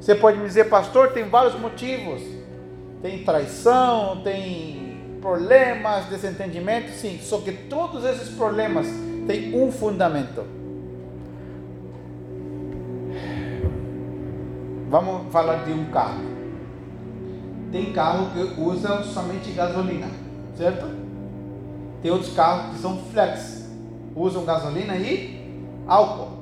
Você 0.00 0.16
pode 0.16 0.38
me 0.38 0.46
dizer, 0.46 0.64
pastor, 0.68 1.12
tem 1.12 1.28
vários 1.28 1.54
motivos. 1.54 2.20
Tem 3.00 3.24
traição, 3.24 4.20
tem 4.22 5.18
problemas, 5.20 6.06
desentendimento, 6.06 6.90
sim. 6.90 7.18
Só 7.22 7.38
que 7.38 7.52
todos 7.52 8.04
esses 8.04 8.30
problemas 8.30 8.86
têm 9.26 9.54
um 9.54 9.70
fundamento. 9.70 10.44
Vamos 14.88 15.32
falar 15.32 15.64
de 15.64 15.72
um 15.72 15.86
carro. 15.86 16.20
Tem 17.70 17.92
carro 17.92 18.30
que 18.32 18.60
usa 18.60 19.02
somente 19.04 19.52
gasolina, 19.52 20.08
certo? 20.54 20.86
Tem 22.02 22.10
outros 22.10 22.34
carros 22.34 22.74
que 22.74 22.82
são 22.82 22.98
flex, 23.12 23.61
usam 24.14 24.44
gasolina 24.44 24.96
e 24.96 25.42
álcool. 25.86 26.38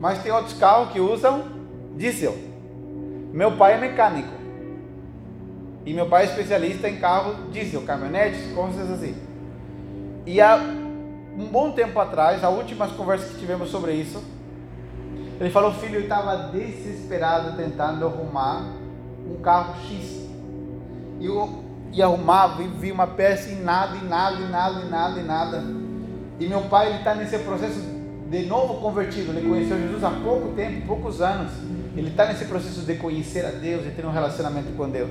Mas 0.00 0.22
tem 0.22 0.32
outros 0.32 0.54
carros 0.54 0.90
que 0.92 1.00
usam 1.00 1.44
diesel. 1.96 2.36
Meu 3.32 3.56
pai 3.56 3.74
é 3.74 3.78
mecânico. 3.78 4.32
E 5.86 5.92
meu 5.92 6.06
pai 6.06 6.22
é 6.22 6.26
especialista 6.26 6.88
em 6.88 6.96
carro 6.96 7.50
diesel, 7.50 7.82
caminhonetes, 7.82 8.52
coisas 8.52 8.90
assim. 8.90 9.14
E 10.26 10.40
há 10.40 10.56
um 10.56 11.46
bom 11.46 11.72
tempo 11.72 11.98
atrás, 11.98 12.42
a 12.42 12.48
últimas 12.48 12.92
conversas 12.92 13.32
que 13.32 13.38
tivemos 13.38 13.68
sobre 13.70 13.92
isso, 13.92 14.22
ele 15.38 15.50
falou, 15.50 15.72
filho, 15.72 15.96
eu 15.96 16.02
estava 16.02 16.48
desesperado 16.52 17.56
tentando 17.56 18.06
arrumar 18.06 18.64
um 19.28 19.40
carro 19.42 19.74
X. 19.88 20.28
E 21.20 21.26
eu 21.26 21.64
ia 21.92 22.06
arrumar, 22.06 22.56
vi, 22.56 22.68
vi 22.68 22.92
uma 22.92 23.06
peça 23.06 23.50
e 23.50 23.56
nada, 23.56 23.96
e 23.96 24.04
nada, 24.04 24.36
e 24.40 24.48
nada, 24.48 24.80
e 24.80 24.88
nada, 24.88 25.20
e 25.20 25.22
nada. 25.22 25.83
E 26.38 26.46
meu 26.46 26.62
pai 26.62 26.96
está 26.96 27.14
nesse 27.14 27.38
processo 27.38 27.80
de 28.30 28.46
novo 28.46 28.80
convertido. 28.80 29.32
Ele 29.32 29.48
conheceu 29.48 29.78
Jesus 29.78 30.02
há 30.02 30.10
pouco 30.10 30.54
tempo, 30.54 30.86
poucos 30.86 31.20
anos. 31.20 31.52
Ele 31.96 32.08
está 32.08 32.26
nesse 32.26 32.46
processo 32.46 32.80
de 32.80 32.94
conhecer 32.96 33.44
a 33.44 33.50
Deus 33.50 33.86
e 33.86 33.90
ter 33.90 34.04
um 34.04 34.10
relacionamento 34.10 34.72
com 34.72 34.88
Deus. 34.88 35.10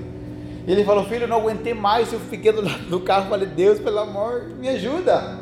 E 0.67 0.71
ele 0.71 0.83
falou: 0.83 1.05
Filho, 1.05 1.23
eu 1.23 1.27
não 1.27 1.37
aguentei 1.37 1.73
mais. 1.73 2.11
Eu 2.11 2.19
fiquei 2.19 2.51
do 2.51 2.61
lado 2.61 2.83
do 2.89 2.99
carro. 2.99 3.29
Falei: 3.29 3.47
Deus, 3.47 3.79
pelo 3.79 3.99
amor, 3.99 4.49
me 4.59 4.67
ajuda. 4.69 5.39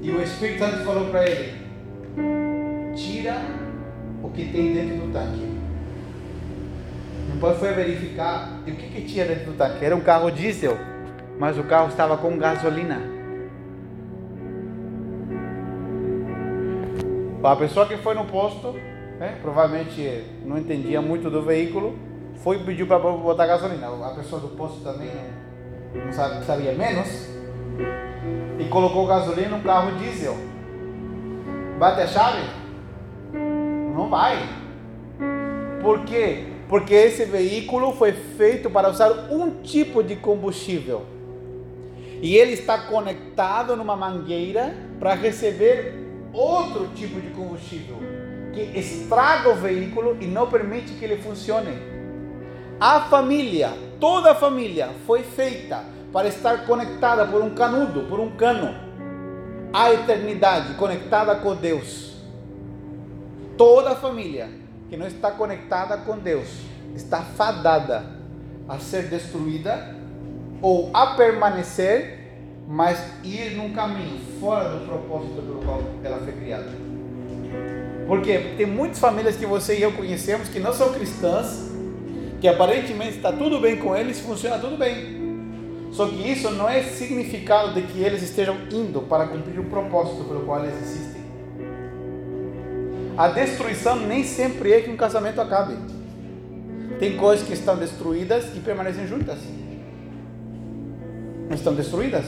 E 0.00 0.10
o 0.10 0.22
Espírito 0.22 0.60
Santo 0.60 0.84
falou 0.84 1.06
para 1.10 1.28
ele: 1.28 1.54
Tira 2.94 3.36
o 4.22 4.30
que 4.30 4.44
tem 4.44 4.74
dentro 4.74 4.96
do 4.98 5.12
tanque. 5.12 5.54
Meu 7.28 7.40
pai 7.40 7.54
foi 7.56 7.72
verificar. 7.72 8.60
E 8.66 8.70
o 8.70 8.76
que, 8.76 8.88
que 8.88 9.02
tinha 9.02 9.24
dentro 9.24 9.46
do 9.46 9.56
tanque? 9.56 9.84
Era 9.84 9.96
um 9.96 10.00
carro 10.00 10.30
diesel, 10.30 10.78
mas 11.38 11.58
o 11.58 11.64
carro 11.64 11.88
estava 11.88 12.16
com 12.16 12.38
gasolina. 12.38 13.13
A 17.44 17.56
pessoa 17.56 17.86
que 17.86 17.98
foi 17.98 18.14
no 18.14 18.24
posto 18.24 18.74
né? 19.18 19.38
provavelmente 19.40 20.24
não 20.44 20.58
entendia 20.58 21.00
muito 21.00 21.30
do 21.30 21.42
veículo, 21.42 21.96
foi 22.36 22.56
e 22.56 22.64
pediu 22.64 22.86
para 22.86 22.98
botar 22.98 23.46
gasolina. 23.46 23.86
A 23.86 24.14
pessoa 24.14 24.40
do 24.40 24.48
posto 24.48 24.82
também 24.82 25.10
não, 25.94 26.42
sabia 26.42 26.72
menos. 26.72 27.28
E 28.58 28.64
colocou 28.68 29.06
gasolina 29.06 29.50
num 29.50 29.62
carro 29.62 29.96
diesel. 29.98 30.36
Bate 31.78 32.00
a 32.00 32.06
chave? 32.06 32.42
Não 33.94 34.08
vai. 34.08 34.38
Por 35.80 36.04
quê? 36.04 36.46
Porque 36.68 36.94
esse 36.94 37.24
veículo 37.24 37.92
foi 37.92 38.12
feito 38.12 38.70
para 38.70 38.88
usar 38.88 39.10
um 39.30 39.62
tipo 39.62 40.02
de 40.02 40.16
combustível. 40.16 41.02
E 42.22 42.36
ele 42.36 42.52
está 42.52 42.78
conectado 42.78 43.76
numa 43.76 43.96
mangueira 43.96 44.74
para 44.98 45.14
receber 45.14 46.03
outro 46.34 46.88
tipo 46.94 47.20
de 47.20 47.30
combustível 47.30 47.96
que 48.52 48.60
estraga 48.78 49.50
o 49.50 49.54
veículo 49.54 50.16
e 50.20 50.26
não 50.26 50.48
permite 50.48 50.94
que 50.94 51.04
ele 51.04 51.22
funcione. 51.22 51.70
A 52.80 53.02
família, 53.02 53.70
toda 54.00 54.32
a 54.32 54.34
família 54.34 54.90
foi 55.06 55.22
feita 55.22 55.84
para 56.12 56.28
estar 56.28 56.66
conectada 56.66 57.26
por 57.26 57.42
um 57.42 57.54
canudo, 57.54 58.02
por 58.08 58.20
um 58.20 58.30
cano, 58.36 58.74
à 59.72 59.92
eternidade, 59.92 60.74
conectada 60.74 61.34
com 61.36 61.54
Deus. 61.56 62.14
Toda 63.56 63.92
a 63.92 63.96
família 63.96 64.48
que 64.88 64.96
não 64.96 65.06
está 65.06 65.30
conectada 65.30 65.96
com 65.98 66.18
Deus 66.18 66.48
está 66.94 67.20
fadada 67.22 68.04
a 68.68 68.78
ser 68.78 69.08
destruída 69.08 69.94
ou 70.62 70.90
a 70.94 71.08
permanecer, 71.14 72.23
mas 72.66 72.98
ir 73.22 73.56
num 73.56 73.72
caminho 73.72 74.18
fora 74.40 74.70
do 74.70 74.86
propósito 74.86 75.42
pelo 75.42 75.62
qual 75.62 75.82
ela 76.02 76.18
foi 76.18 76.32
criada. 76.32 76.70
Porque 78.06 78.38
tem 78.56 78.66
muitas 78.66 78.98
famílias 78.98 79.36
que 79.36 79.46
você 79.46 79.78
e 79.78 79.82
eu 79.82 79.92
conhecemos 79.92 80.48
que 80.48 80.60
não 80.60 80.72
são 80.72 80.92
cristãs, 80.92 81.70
que 82.40 82.48
aparentemente 82.48 83.16
está 83.16 83.32
tudo 83.32 83.60
bem 83.60 83.76
com 83.76 83.96
eles, 83.96 84.20
funciona 84.20 84.58
tudo 84.58 84.76
bem. 84.76 85.22
Só 85.92 86.06
que 86.08 86.30
isso 86.30 86.50
não 86.50 86.68
é 86.68 86.82
significado 86.82 87.72
de 87.72 87.82
que 87.82 88.00
eles 88.00 88.22
estejam 88.22 88.56
indo 88.70 89.02
para 89.02 89.28
cumprir 89.28 89.60
o 89.60 89.64
propósito 89.64 90.24
pelo 90.24 90.40
qual 90.40 90.64
eles 90.64 90.74
existem. 90.82 91.22
A 93.16 93.28
destruição 93.28 93.96
nem 93.96 94.24
sempre 94.24 94.72
é 94.72 94.80
que 94.80 94.90
um 94.90 94.96
casamento 94.96 95.40
acabe. 95.40 95.76
Tem 96.98 97.16
coisas 97.16 97.46
que 97.46 97.52
estão 97.52 97.76
destruídas 97.76 98.44
e 98.56 98.60
permanecem 98.60 99.06
juntas. 99.06 99.38
Não 101.48 101.54
estão 101.54 101.74
destruídas. 101.74 102.24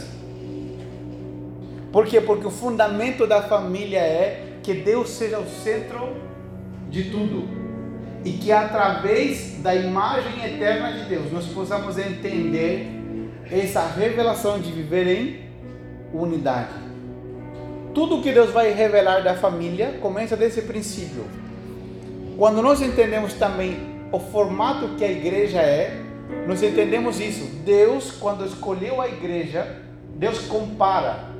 Por 1.96 2.04
quê? 2.04 2.20
Porque 2.20 2.46
o 2.46 2.50
fundamento 2.50 3.26
da 3.26 3.40
família 3.40 4.00
é 4.00 4.58
que 4.62 4.74
Deus 4.74 5.08
seja 5.08 5.38
o 5.38 5.48
centro 5.48 6.14
de 6.90 7.04
tudo. 7.04 7.48
E 8.22 8.32
que 8.32 8.52
através 8.52 9.62
da 9.62 9.74
imagem 9.74 10.44
eterna 10.44 10.92
de 10.92 11.06
Deus 11.06 11.32
nós 11.32 11.46
possamos 11.46 11.96
entender 11.96 12.86
essa 13.50 13.86
revelação 13.86 14.60
de 14.60 14.70
viver 14.72 15.06
em 15.06 15.40
unidade. 16.12 16.74
Tudo 17.94 18.20
que 18.20 18.30
Deus 18.30 18.50
vai 18.50 18.74
revelar 18.74 19.20
da 19.20 19.34
família 19.34 19.96
começa 19.98 20.36
desse 20.36 20.60
princípio. 20.60 21.24
Quando 22.36 22.60
nós 22.60 22.82
entendemos 22.82 23.32
também 23.32 23.74
o 24.12 24.20
formato 24.20 24.96
que 24.98 25.04
a 25.06 25.10
igreja 25.10 25.62
é, 25.62 25.98
nós 26.46 26.62
entendemos 26.62 27.18
isso. 27.20 27.46
Deus, 27.64 28.10
quando 28.10 28.44
escolheu 28.44 29.00
a 29.00 29.08
igreja, 29.08 29.78
Deus 30.14 30.40
compara 30.40 31.35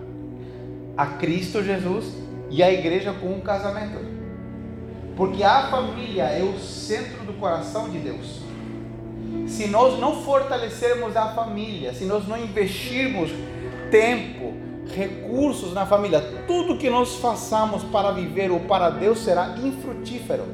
a 0.97 1.07
Cristo 1.07 1.63
Jesus 1.63 2.13
e 2.51 2.63
a 2.63 2.73
igreja 2.73 3.13
com 3.13 3.29
um 3.29 3.41
casamento. 3.41 3.99
Porque 5.17 5.43
a 5.43 5.69
família 5.69 6.25
é 6.25 6.43
o 6.43 6.59
centro 6.59 7.25
do 7.25 7.33
coração 7.35 7.89
de 7.89 7.99
Deus. 7.99 8.41
Se 9.47 9.67
nós 9.67 9.99
não 9.99 10.23
fortalecermos 10.23 11.17
a 11.17 11.29
família, 11.29 11.93
se 11.95 12.05
nós 12.05 12.27
não 12.27 12.37
investirmos 12.37 13.31
tempo, 13.91 14.55
recursos 14.95 15.73
na 15.73 15.87
família, 15.87 16.21
tudo 16.47 16.77
que 16.77 16.91
nós 16.91 17.17
façamos 17.17 17.83
para 17.85 18.13
viver 18.13 18.51
ou 18.51 18.61
para 18.61 18.91
Deus 18.91 19.19
será 19.19 19.55
infrutífero. 19.59 20.45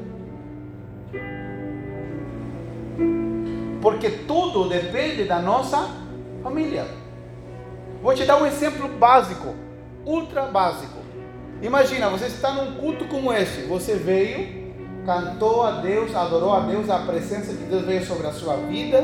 Porque 3.81 4.09
tudo 4.09 4.69
depende 4.69 5.25
da 5.25 5.39
nossa 5.39 5.89
família. 6.41 6.85
Vou 8.01 8.13
te 8.13 8.25
dar 8.25 8.41
um 8.41 8.45
exemplo 8.45 8.87
básico, 8.87 9.53
ultra 10.05 10.43
básico. 10.43 10.99
Imagina, 11.61 12.09
você 12.09 12.25
está 12.25 12.51
num 12.51 12.75
culto 12.75 13.05
como 13.05 13.31
esse, 13.31 13.61
você 13.61 13.95
veio, 13.95 14.73
cantou 15.05 15.63
a 15.63 15.71
Deus, 15.81 16.13
adorou 16.13 16.53
a 16.53 16.59
Deus, 16.61 16.89
a 16.89 16.99
presença 16.99 17.53
de 17.53 17.63
Deus 17.63 17.85
veio 17.85 18.05
sobre 18.05 18.27
a 18.27 18.33
sua 18.33 18.55
vida, 18.57 19.01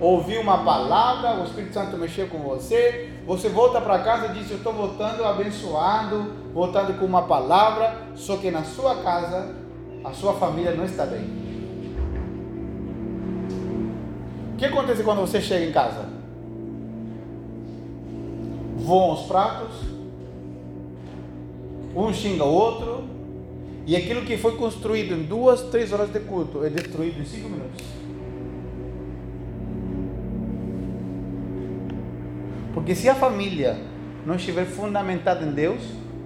ouviu 0.00 0.40
uma 0.40 0.64
palavra, 0.64 1.40
o 1.40 1.44
Espírito 1.44 1.74
Santo 1.74 1.96
mexeu 1.96 2.26
com 2.26 2.38
você, 2.38 3.12
você 3.26 3.48
volta 3.48 3.80
para 3.80 4.00
casa 4.00 4.26
e 4.26 4.38
diz: 4.38 4.50
Eu 4.50 4.56
estou 4.56 4.72
voltando 4.72 5.24
abençoado, 5.24 6.32
voltando 6.52 6.98
com 6.98 7.06
uma 7.06 7.22
palavra, 7.22 7.96
só 8.16 8.36
que 8.36 8.50
na 8.50 8.64
sua 8.64 8.96
casa 8.96 9.54
a 10.04 10.12
sua 10.12 10.34
família 10.34 10.72
não 10.72 10.84
está 10.84 11.06
bem. 11.06 11.44
O 14.52 14.56
que 14.56 14.64
acontece 14.66 15.02
quando 15.02 15.20
você 15.20 15.40
chega 15.40 15.64
em 15.64 15.72
casa? 15.72 16.04
Voam 18.76 19.14
os 19.14 19.22
pratos, 19.22 19.93
um 21.94 22.12
xinga 22.12 22.44
o 22.44 22.52
outro, 22.52 23.04
e 23.86 23.94
aquilo 23.94 24.22
que 24.22 24.36
foi 24.36 24.56
construído 24.56 25.12
em 25.14 25.22
duas, 25.24 25.62
três 25.62 25.92
horas 25.92 26.10
de 26.10 26.20
culto 26.20 26.64
é 26.64 26.70
destruído 26.70 27.20
em 27.20 27.24
cinco 27.24 27.48
minutos. 27.50 27.84
Porque 32.72 32.94
se 32.94 33.08
a 33.08 33.14
família 33.14 33.78
não 34.26 34.36
estiver 34.36 34.64
fundamentada 34.64 35.44
em 35.44 35.52
Deus, 35.52 35.82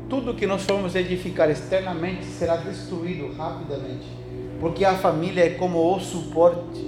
tudo 0.09 0.35
que 0.35 0.47
nós 0.47 0.65
formos 0.65 0.95
edificar 0.95 1.51
externamente 1.51 2.25
será 2.25 2.57
destruído 2.57 3.33
rapidamente. 3.37 4.07
Porque 4.61 4.85
a 4.85 4.95
família 4.95 5.45
é 5.45 5.51
como 5.51 5.95
o 5.95 6.01
suporte, 6.01 6.85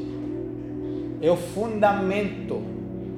é 1.21 1.31
o 1.31 1.37
fundamento 1.37 2.63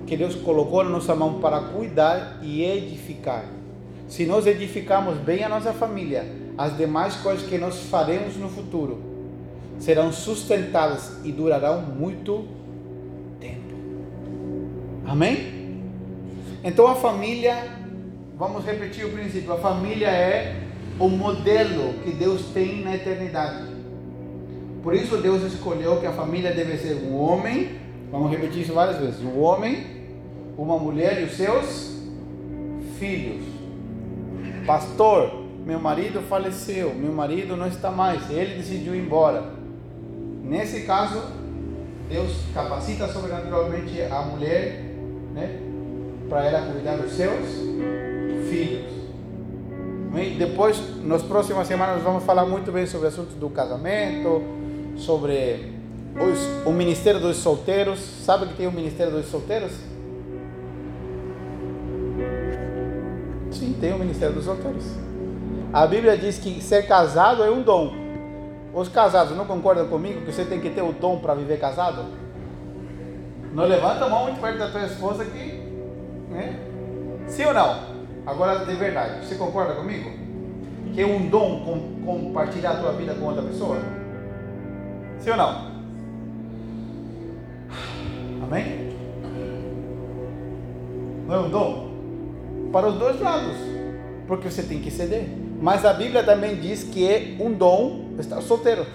que 0.07 0.17
Deus 0.17 0.35
colocou 0.35 0.83
na 0.83 0.91
nossa 0.91 1.15
mão 1.15 1.41
para 1.41 1.61
cuidar 1.61 2.41
e 2.43 2.63
edificar. 2.63 3.62
Se 4.13 4.27
nós 4.27 4.47
edificarmos 4.47 5.17
bem 5.17 5.43
a 5.43 5.49
nossa 5.49 5.73
família, 5.73 6.27
as 6.59 6.77
demais 6.77 7.15
coisas 7.17 7.49
que 7.49 7.57
nós 7.57 7.81
faremos 7.85 8.37
no 8.37 8.51
futuro 8.51 9.01
serão 9.79 10.13
sustentadas 10.13 11.17
e 11.25 11.33
durarão 11.33 11.81
muito 11.81 12.47
tempo. 13.41 13.75
Amém? 15.07 15.81
Então 16.63 16.89
a 16.89 16.95
família, 16.95 17.57
vamos 18.37 18.67
repetir 18.67 19.07
o 19.07 19.13
princípio: 19.13 19.51
a 19.51 19.57
família 19.57 20.09
é 20.09 20.61
o 21.01 21.09
modelo 21.09 21.95
que 22.05 22.11
Deus 22.11 22.43
tem 22.53 22.83
na 22.85 22.95
eternidade. 22.95 23.67
Por 24.83 24.95
isso 24.95 25.17
Deus 25.17 25.43
escolheu 25.43 26.01
que 26.01 26.07
a 26.07 26.13
família 26.13 26.53
deve 26.53 26.77
ser 26.77 26.97
um 26.97 27.17
homem, 27.17 27.81
vamos 28.11 28.31
repetir 28.31 28.61
isso 28.61 28.75
várias 28.75 28.99
vezes: 28.99 29.23
um 29.23 29.41
homem, 29.41 29.87
uma 30.59 30.79
mulher 30.79 31.19
e 31.23 31.25
os 31.25 31.33
seus 31.33 31.97
filhos. 32.99 33.52
Pastor, 34.67 35.43
meu 35.65 35.81
marido 35.81 36.21
faleceu, 36.23 36.95
meu 36.95 37.13
marido 37.13 37.57
não 37.57 37.67
está 37.67 37.91
mais, 37.91 38.31
ele 38.31 38.57
decidiu 38.57 38.95
ir 38.95 39.01
embora. 39.01 39.45
Nesse 40.43 40.83
caso, 40.83 41.23
Deus 42.09 42.33
capacita 42.53 43.09
sobrenaturalmente 43.09 44.03
a 44.03 44.23
mulher, 44.23 44.83
né, 45.35 45.59
para 46.29 46.47
ela 46.47 46.73
cuidar 46.73 46.97
dos 46.97 47.13
seus 47.13 47.47
filhos. 48.49 48.93
E 50.15 50.37
depois, 50.39 50.79
nas 51.05 51.23
próximas 51.23 51.67
semanas, 51.67 52.03
vamos 52.03 52.23
falar 52.25 52.45
muito 52.45 52.71
bem 52.71 52.87
sobre 52.87 53.07
o 53.07 53.09
assunto 53.09 53.35
do 53.35 53.49
casamento, 53.49 54.43
sobre 54.97 55.73
os, 56.15 56.67
o 56.67 56.73
ministério 56.73 57.19
dos 57.19 57.39
solteiros. 57.39 57.99
Sabe 57.99 58.47
que 58.47 58.55
tem 58.55 58.67
o 58.67 58.73
ministério 58.73 59.13
dos 59.13 59.27
solteiros? 59.27 59.73
Tem 63.81 63.93
o 63.93 63.99
ministério 63.99 64.35
dos 64.35 64.45
solteiros. 64.45 64.85
A 65.73 65.87
Bíblia 65.87 66.17
diz 66.17 66.39
que 66.39 66.61
ser 66.61 66.87
casado 66.87 67.43
é 67.43 67.51
um 67.51 67.63
dom. 67.63 67.93
Os 68.75 68.89
casados 68.89 69.37
não 69.37 69.45
concordam 69.45 69.89
comigo 69.89 70.21
que 70.23 70.33
você 70.33 70.45
tem 70.45 70.61
que 70.61 70.71
ter 70.71 70.83
o 70.83 70.93
dom 70.93 71.19
para 71.19 71.35
viver 71.35 71.59
casado? 71.59 72.05
Não 73.53 73.65
levanta 73.65 74.05
a 74.05 74.09
mão 74.09 74.25
muito 74.25 74.41
perto 74.41 74.59
da 74.59 74.69
tua 74.69 74.85
esposa 74.85 75.25
que 75.25 75.63
né? 76.33 76.59
Sim 77.29 77.45
ou 77.45 77.55
não? 77.55 77.93
Agora 78.27 78.65
de 78.65 78.75
verdade, 78.75 79.27
você 79.27 79.35
concorda 79.35 79.75
comigo? 79.75 80.11
Que 80.93 81.03
é 81.03 81.07
um 81.07 81.29
dom 81.29 81.65
com, 81.65 82.05
compartilhar 82.05 82.73
a 82.73 82.77
tua 82.77 82.93
vida 82.93 83.15
com 83.15 83.27
outra 83.27 83.43
pessoa? 83.43 83.79
Sim 85.19 85.31
ou 85.31 85.37
não? 85.37 85.73
Amém? 88.43 88.97
Não 91.27 91.35
é 91.35 91.39
um 91.39 91.51
dom? 91.51 91.92
Para 92.73 92.89
os 92.89 92.99
dois 92.99 93.21
lados. 93.21 93.57
Porque 94.27 94.51
você 94.51 94.63
tem 94.63 94.81
que 94.81 94.91
ceder. 94.91 95.29
Mas 95.61 95.85
a 95.85 95.93
Bíblia 95.93 96.25
também 96.25 96.57
diz 96.57 96.83
que 96.85 97.07
é 97.07 97.37
um 97.39 97.53
dom 97.53 98.15
estar 98.19 98.41
solteiro. 98.41 98.87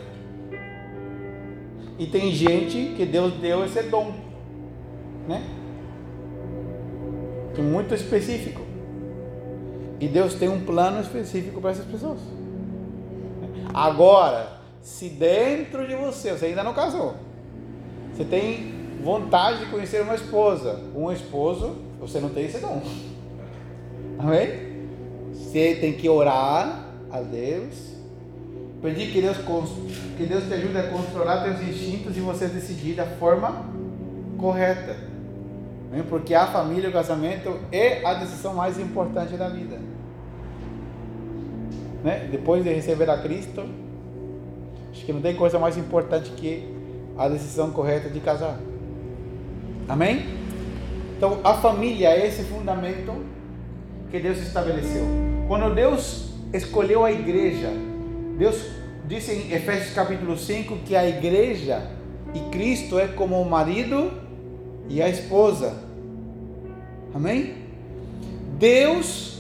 E 2.00 2.06
tem 2.06 2.32
gente 2.32 2.94
que 2.96 3.06
Deus 3.06 3.34
deu 3.36 3.66
esse 3.66 3.84
dom, 3.84 4.13
né? 5.28 5.44
Que 7.56 7.62
é 7.62 7.63
muito 7.63 7.94
específico. 7.94 8.62
E 10.00 10.08
Deus 10.08 10.36
tem 10.36 10.48
um 10.48 10.63
plano 10.63 11.00
específico 11.02 11.60
para 11.60 11.72
essas 11.72 11.86
pessoas. 11.86 12.20
Agora, 13.74 14.60
se 14.82 15.10
dentro 15.10 15.88
de 15.88 15.96
você, 15.96 16.32
você 16.32 16.48
ainda 16.48 16.63
não 16.63 16.74
casou, 16.74 17.16
você 18.13 18.24
tem 18.24 18.74
vontade 19.04 19.60
de 19.60 19.66
conhecer 19.68 20.02
uma 20.02 20.16
esposa, 20.16 20.82
um 20.96 21.12
esposo, 21.12 21.78
você 22.00 22.20
não 22.20 22.30
tem 22.30 22.46
esse 22.46 22.60
dom. 22.60 22.82
Amém? 24.17 24.67
Você 25.34 25.75
tem 25.75 25.93
que 25.93 26.10
orar 26.10 26.86
a 27.12 27.21
Deus, 27.21 27.93
pedir 28.82 29.12
que 29.12 29.21
Deus, 29.21 29.38
que 30.17 30.25
Deus 30.25 30.45
te 30.45 30.53
ajude 30.53 30.77
a 30.77 30.89
controlar 30.89 31.43
seus 31.43 31.62
instintos 31.62 32.17
e 32.17 32.19
você 32.19 32.47
decidir 32.47 32.95
da 32.95 33.06
forma 33.06 33.65
correta. 34.38 34.95
Amém? 35.91 36.03
Porque 36.10 36.34
a 36.34 36.47
família, 36.47 36.89
o 36.89 36.93
casamento 36.93 37.60
é 37.71 38.06
a 38.06 38.15
decisão 38.15 38.53
mais 38.53 38.80
importante 38.80 39.38
da 39.38 39.49
vida. 39.49 39.77
Né? 42.03 42.27
Depois 42.32 42.63
de 42.63 42.73
receber 42.73 43.10
a 43.10 43.17
Cristo, 43.17 43.63
acho 44.91 45.06
que 45.06 45.13
não 45.13 45.21
tem 45.21 45.36
coisa 45.36 45.60
mais 45.60 45.77
importante 45.77 46.32
que 46.32 46.67
a 47.17 47.27
decisão 47.27 47.71
correta 47.71 48.10
de 48.10 48.19
casar. 48.19 48.60
Amém? 49.88 50.25
Então, 51.15 51.39
a 51.43 51.53
família 51.56 52.10
é 52.10 52.27
esse 52.27 52.43
fundamento 52.43 53.37
que 54.10 54.20
Deus 54.20 54.38
estabeleceu. 54.39 55.06
Quando 55.48 55.74
Deus 55.74 56.30
escolheu 56.54 57.04
a 57.04 57.12
igreja, 57.12 57.70
Deus 58.38 58.58
disse 59.08 59.32
em 59.32 59.52
Efésios 59.54 59.93
capítulo 59.93 60.38
5 60.38 60.78
que 60.86 60.96
a 60.96 61.08
igreja 61.08 61.89
e 62.34 62.39
Cristo 62.52 63.00
é 63.00 63.08
como 63.08 63.41
o 63.41 63.50
marido 63.50 64.12
e 64.89 65.02
a 65.02 65.10
esposa. 65.10 65.76
Amém? 67.13 67.56
Deus 68.58 69.39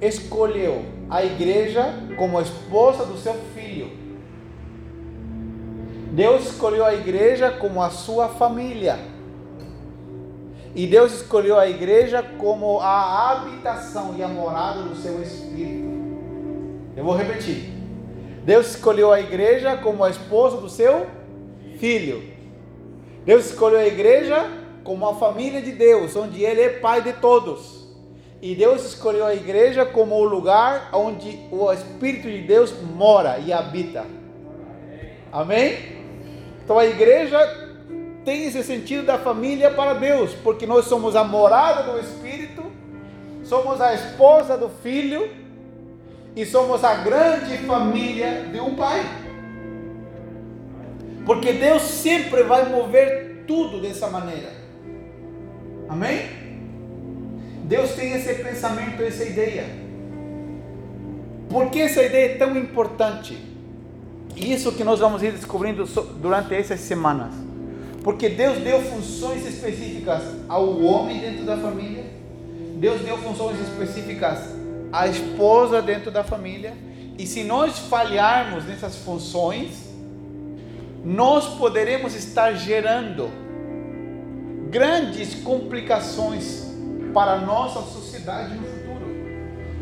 escolheu 0.00 0.84
a 1.08 1.24
igreja 1.24 1.94
como 2.16 2.38
a 2.38 2.42
esposa 2.42 3.04
do 3.04 3.16
seu 3.18 3.34
filho. 3.54 3.90
Deus 6.12 6.46
escolheu 6.46 6.84
a 6.84 6.94
igreja 6.94 7.50
como 7.50 7.82
a 7.82 7.90
sua 7.90 8.28
família. 8.28 9.13
E 10.74 10.86
Deus 10.86 11.12
escolheu 11.12 11.58
a 11.58 11.68
igreja 11.68 12.22
como 12.36 12.80
a 12.80 13.30
habitação 13.30 14.14
e 14.18 14.22
a 14.22 14.28
morada 14.28 14.82
do 14.82 14.96
seu 14.96 15.22
espírito. 15.22 15.84
Eu 16.96 17.04
vou 17.04 17.16
repetir. 17.16 17.72
Deus 18.44 18.70
escolheu 18.70 19.12
a 19.12 19.20
igreja 19.20 19.76
como 19.76 20.02
a 20.02 20.10
esposa 20.10 20.56
do 20.56 20.68
seu 20.68 21.06
filho. 21.78 22.22
Deus 23.24 23.46
escolheu 23.46 23.78
a 23.78 23.86
igreja 23.86 24.50
como 24.82 25.08
a 25.08 25.14
família 25.14 25.62
de 25.62 25.72
Deus, 25.72 26.14
onde 26.16 26.42
Ele 26.42 26.60
é 26.60 26.68
pai 26.68 27.02
de 27.02 27.12
todos. 27.14 27.88
E 28.42 28.54
Deus 28.54 28.84
escolheu 28.84 29.24
a 29.24 29.34
igreja 29.34 29.86
como 29.86 30.16
o 30.16 30.24
lugar 30.24 30.90
onde 30.92 31.40
o 31.50 31.72
Espírito 31.72 32.28
de 32.28 32.42
Deus 32.42 32.74
mora 32.82 33.38
e 33.38 33.52
habita. 33.52 34.04
Amém? 35.32 35.78
Então 36.62 36.78
a 36.78 36.84
igreja 36.84 37.63
tem 38.24 38.46
esse 38.46 38.62
sentido 38.62 39.04
da 39.04 39.18
família 39.18 39.70
para 39.70 39.94
Deus, 39.94 40.32
porque 40.42 40.66
nós 40.66 40.86
somos 40.86 41.14
a 41.14 41.22
morada 41.22 41.92
do 41.92 41.98
Espírito, 41.98 42.64
somos 43.44 43.80
a 43.80 43.92
esposa 43.92 44.56
do 44.56 44.70
Filho 44.82 45.28
e 46.34 46.46
somos 46.46 46.82
a 46.82 46.94
grande 46.94 47.58
família 47.58 48.46
de 48.50 48.58
um 48.60 48.74
Pai. 48.74 49.02
Porque 51.26 51.52
Deus 51.52 51.82
sempre 51.82 52.42
vai 52.42 52.68
mover 52.68 53.44
tudo 53.46 53.80
dessa 53.80 54.08
maneira. 54.08 54.50
Amém? 55.88 56.44
Deus 57.64 57.92
tem 57.92 58.12
esse 58.12 58.34
pensamento, 58.42 59.02
essa 59.02 59.24
ideia. 59.24 59.64
Por 61.48 61.70
que 61.70 61.80
essa 61.80 62.02
ideia 62.02 62.32
é 62.32 62.36
tão 62.36 62.56
importante? 62.56 63.38
Isso 64.34 64.72
que 64.72 64.82
nós 64.82 65.00
vamos 65.00 65.22
ir 65.22 65.32
descobrindo 65.32 65.84
durante 66.20 66.54
essas 66.54 66.80
semanas. 66.80 67.43
Porque 68.04 68.28
Deus 68.28 68.58
deu 68.58 68.82
funções 68.82 69.46
específicas 69.46 70.22
ao 70.46 70.78
homem 70.82 71.20
dentro 71.20 71.44
da 71.46 71.56
família, 71.56 72.04
Deus 72.76 73.00
deu 73.00 73.16
funções 73.16 73.58
específicas 73.58 74.40
à 74.92 75.08
esposa 75.08 75.80
dentro 75.80 76.10
da 76.10 76.22
família, 76.22 76.74
e 77.18 77.26
se 77.26 77.42
nós 77.42 77.78
falharmos 77.78 78.66
nessas 78.66 78.96
funções, 78.96 79.88
nós 81.02 81.54
poderemos 81.54 82.14
estar 82.14 82.52
gerando 82.52 83.30
grandes 84.70 85.36
complicações 85.36 86.70
para 87.14 87.32
a 87.32 87.40
nossa 87.40 87.80
sociedade 87.90 88.54
no 88.54 88.66
futuro. 88.66 89.06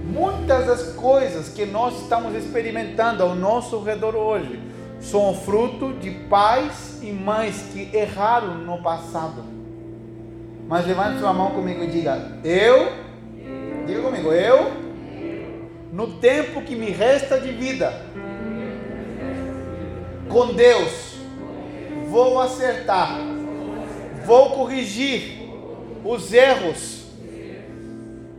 Muitas 0.04 0.66
das 0.66 0.92
coisas 0.92 1.48
que 1.48 1.66
nós 1.66 2.00
estamos 2.02 2.36
experimentando 2.36 3.24
ao 3.24 3.34
nosso 3.34 3.82
redor 3.82 4.14
hoje 4.14 4.71
são 5.02 5.34
fruto 5.34 5.92
de 5.94 6.10
pais 6.10 7.00
e 7.02 7.12
mães 7.12 7.66
que 7.72 7.94
erraram 7.94 8.54
no 8.58 8.80
passado. 8.80 9.44
Mas 10.68 10.86
levante 10.86 11.18
sua 11.18 11.32
mão 11.32 11.50
comigo 11.50 11.82
e 11.82 11.88
diga: 11.88 12.38
Eu, 12.44 12.92
diga 13.86 14.00
comigo, 14.00 14.32
eu, 14.32 14.72
no 15.92 16.14
tempo 16.14 16.62
que 16.62 16.74
me 16.74 16.90
resta 16.90 17.38
de 17.38 17.50
vida, 17.50 17.92
com 20.30 20.54
Deus, 20.54 21.16
vou 22.08 22.40
acertar, 22.40 23.18
vou 24.24 24.50
corrigir 24.50 25.42
os 26.04 26.32
erros 26.32 27.02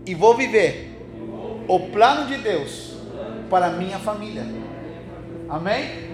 e 0.06 0.16
vou 0.16 0.36
viver 0.36 0.98
o 1.68 1.80
plano 1.92 2.26
de 2.26 2.38
Deus 2.38 2.94
para 3.50 3.70
minha 3.70 4.00
família. 4.00 4.44
Amém? 5.50 6.13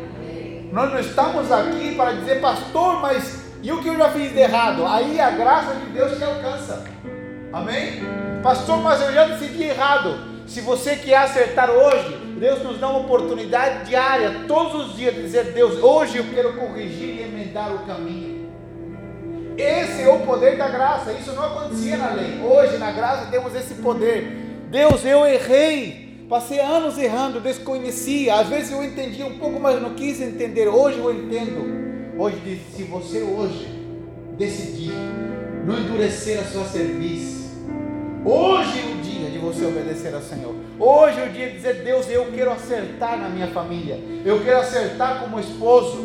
Nós 0.72 0.92
não 0.92 1.00
estamos 1.00 1.52
aqui 1.52 1.96
para 1.96 2.14
dizer, 2.14 2.40
pastor, 2.40 3.02
mas 3.02 3.40
e 3.62 3.72
o 3.72 3.82
que 3.82 3.90
eu 3.90 3.98
já 3.98 4.10
fiz 4.10 4.32
de 4.32 4.40
errado? 4.40 4.86
Aí 4.86 5.20
a 5.20 5.32
graça 5.32 5.74
de 5.76 5.86
Deus 5.88 6.18
te 6.18 6.24
alcança. 6.24 6.86
Amém? 7.52 8.04
Pastor, 8.42 8.78
mas 8.78 9.02
eu 9.02 9.12
já 9.12 9.26
decidi 9.26 9.64
errado. 9.64 10.30
Se 10.48 10.62
você 10.62 10.96
quer 10.96 11.18
acertar 11.18 11.70
hoje, 11.70 12.16
Deus 12.40 12.64
nos 12.64 12.80
dá 12.80 12.88
uma 12.88 13.00
oportunidade 13.00 13.86
diária, 13.86 14.46
todos 14.48 14.88
os 14.88 14.96
dias, 14.96 15.14
de 15.14 15.24
dizer: 15.24 15.52
Deus, 15.52 15.82
hoje 15.84 16.18
eu 16.18 16.26
quero 16.34 16.54
corrigir 16.54 17.18
e 17.18 17.24
emendar 17.24 17.74
o 17.74 17.80
caminho. 17.80 18.50
Esse 19.58 20.04
é 20.04 20.10
o 20.10 20.20
poder 20.20 20.58
da 20.58 20.70
graça. 20.70 21.12
Isso 21.12 21.34
não 21.34 21.44
acontecia 21.44 21.98
na 21.98 22.14
lei. 22.14 22.42
Hoje, 22.42 22.78
na 22.78 22.92
graça, 22.92 23.30
temos 23.30 23.54
esse 23.56 23.76
poder. 23.76 24.24
Deus, 24.70 25.04
eu 25.04 25.26
errei. 25.26 26.09
Passei 26.30 26.60
anos 26.60 26.96
errando, 27.00 27.42
desconhecia. 27.42 28.36
Às 28.36 28.48
vezes 28.48 28.72
eu 28.72 28.84
entendia 28.84 29.26
um 29.26 29.40
pouco, 29.40 29.60
mas 29.60 29.82
não 29.82 29.96
quis 29.96 30.22
entender. 30.22 30.68
Hoje 30.68 31.00
eu 31.00 31.12
entendo. 31.12 31.80
Hoje, 32.20 32.62
se 32.72 32.84
você 32.84 33.24
hoje 33.24 33.68
decidir 34.38 34.94
não 35.66 35.80
endurecer 35.80 36.40
a 36.40 36.44
sua 36.44 36.66
serviço, 36.66 37.50
hoje 38.24 38.80
é 38.80 38.94
o 38.94 39.02
dia 39.02 39.32
de 39.32 39.40
você 39.40 39.66
obedecer 39.66 40.14
ao 40.14 40.22
Senhor. 40.22 40.54
Hoje 40.78 41.20
é 41.20 41.26
o 41.26 41.30
dia 41.32 41.50
de 41.50 41.56
dizer: 41.56 41.84
Deus, 41.84 42.08
eu 42.08 42.28
quero 42.32 42.52
acertar 42.52 43.20
na 43.20 43.28
minha 43.28 43.48
família. 43.48 44.00
Eu 44.24 44.40
quero 44.44 44.60
acertar 44.60 45.22
como 45.24 45.40
esposo. 45.40 46.00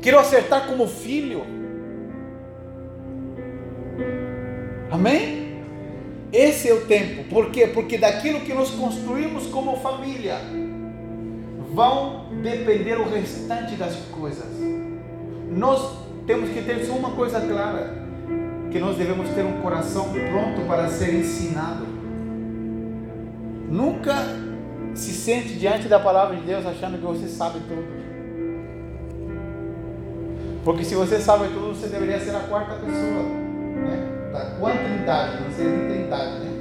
Quero 0.00 0.20
acertar 0.20 0.68
como 0.68 0.86
filho. 0.86 1.44
Amém? 4.92 5.35
Esse 6.36 6.68
é 6.68 6.74
o 6.74 6.82
tempo. 6.82 7.24
Por 7.30 7.50
quê? 7.50 7.66
Porque 7.66 7.96
daquilo 7.96 8.40
que 8.40 8.52
nós 8.52 8.68
construímos 8.68 9.46
como 9.46 9.74
família 9.78 10.36
vão 11.72 12.26
depender 12.42 13.00
o 13.00 13.08
restante 13.08 13.74
das 13.74 13.96
coisas. 14.12 14.44
Nós 15.50 15.96
temos 16.26 16.50
que 16.50 16.60
ter 16.60 16.84
só 16.84 16.92
uma 16.92 17.12
coisa 17.12 17.40
clara, 17.40 17.90
que 18.70 18.78
nós 18.78 18.98
devemos 18.98 19.30
ter 19.30 19.46
um 19.46 19.62
coração 19.62 20.12
pronto 20.12 20.68
para 20.68 20.90
ser 20.90 21.14
ensinado. 21.14 21.86
Nunca 23.70 24.14
se 24.94 25.12
sente 25.12 25.54
diante 25.54 25.88
da 25.88 25.98
palavra 25.98 26.36
de 26.36 26.42
Deus 26.42 26.66
achando 26.66 26.98
que 26.98 27.04
você 27.06 27.28
sabe 27.28 27.60
tudo. 27.60 27.96
Porque 30.62 30.84
se 30.84 30.94
você 30.94 31.18
sabe 31.18 31.48
tudo, 31.48 31.74
você 31.74 31.86
deveria 31.86 32.20
ser 32.20 32.36
a 32.36 32.40
quarta 32.40 32.74
pessoa, 32.74 33.22
né? 33.22 34.15
Da 34.36 34.44
quantidade, 34.60 35.42
não 35.42 35.50
sei 35.50 35.66
nem 35.66 35.88
trindade, 35.88 36.38
né? 36.40 36.52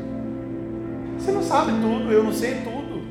Você 1.19 1.31
não 1.31 1.43
sabe 1.43 1.71
tudo, 1.73 2.11
eu 2.11 2.23
não 2.23 2.33
sei 2.33 2.55
tudo. 2.55 3.03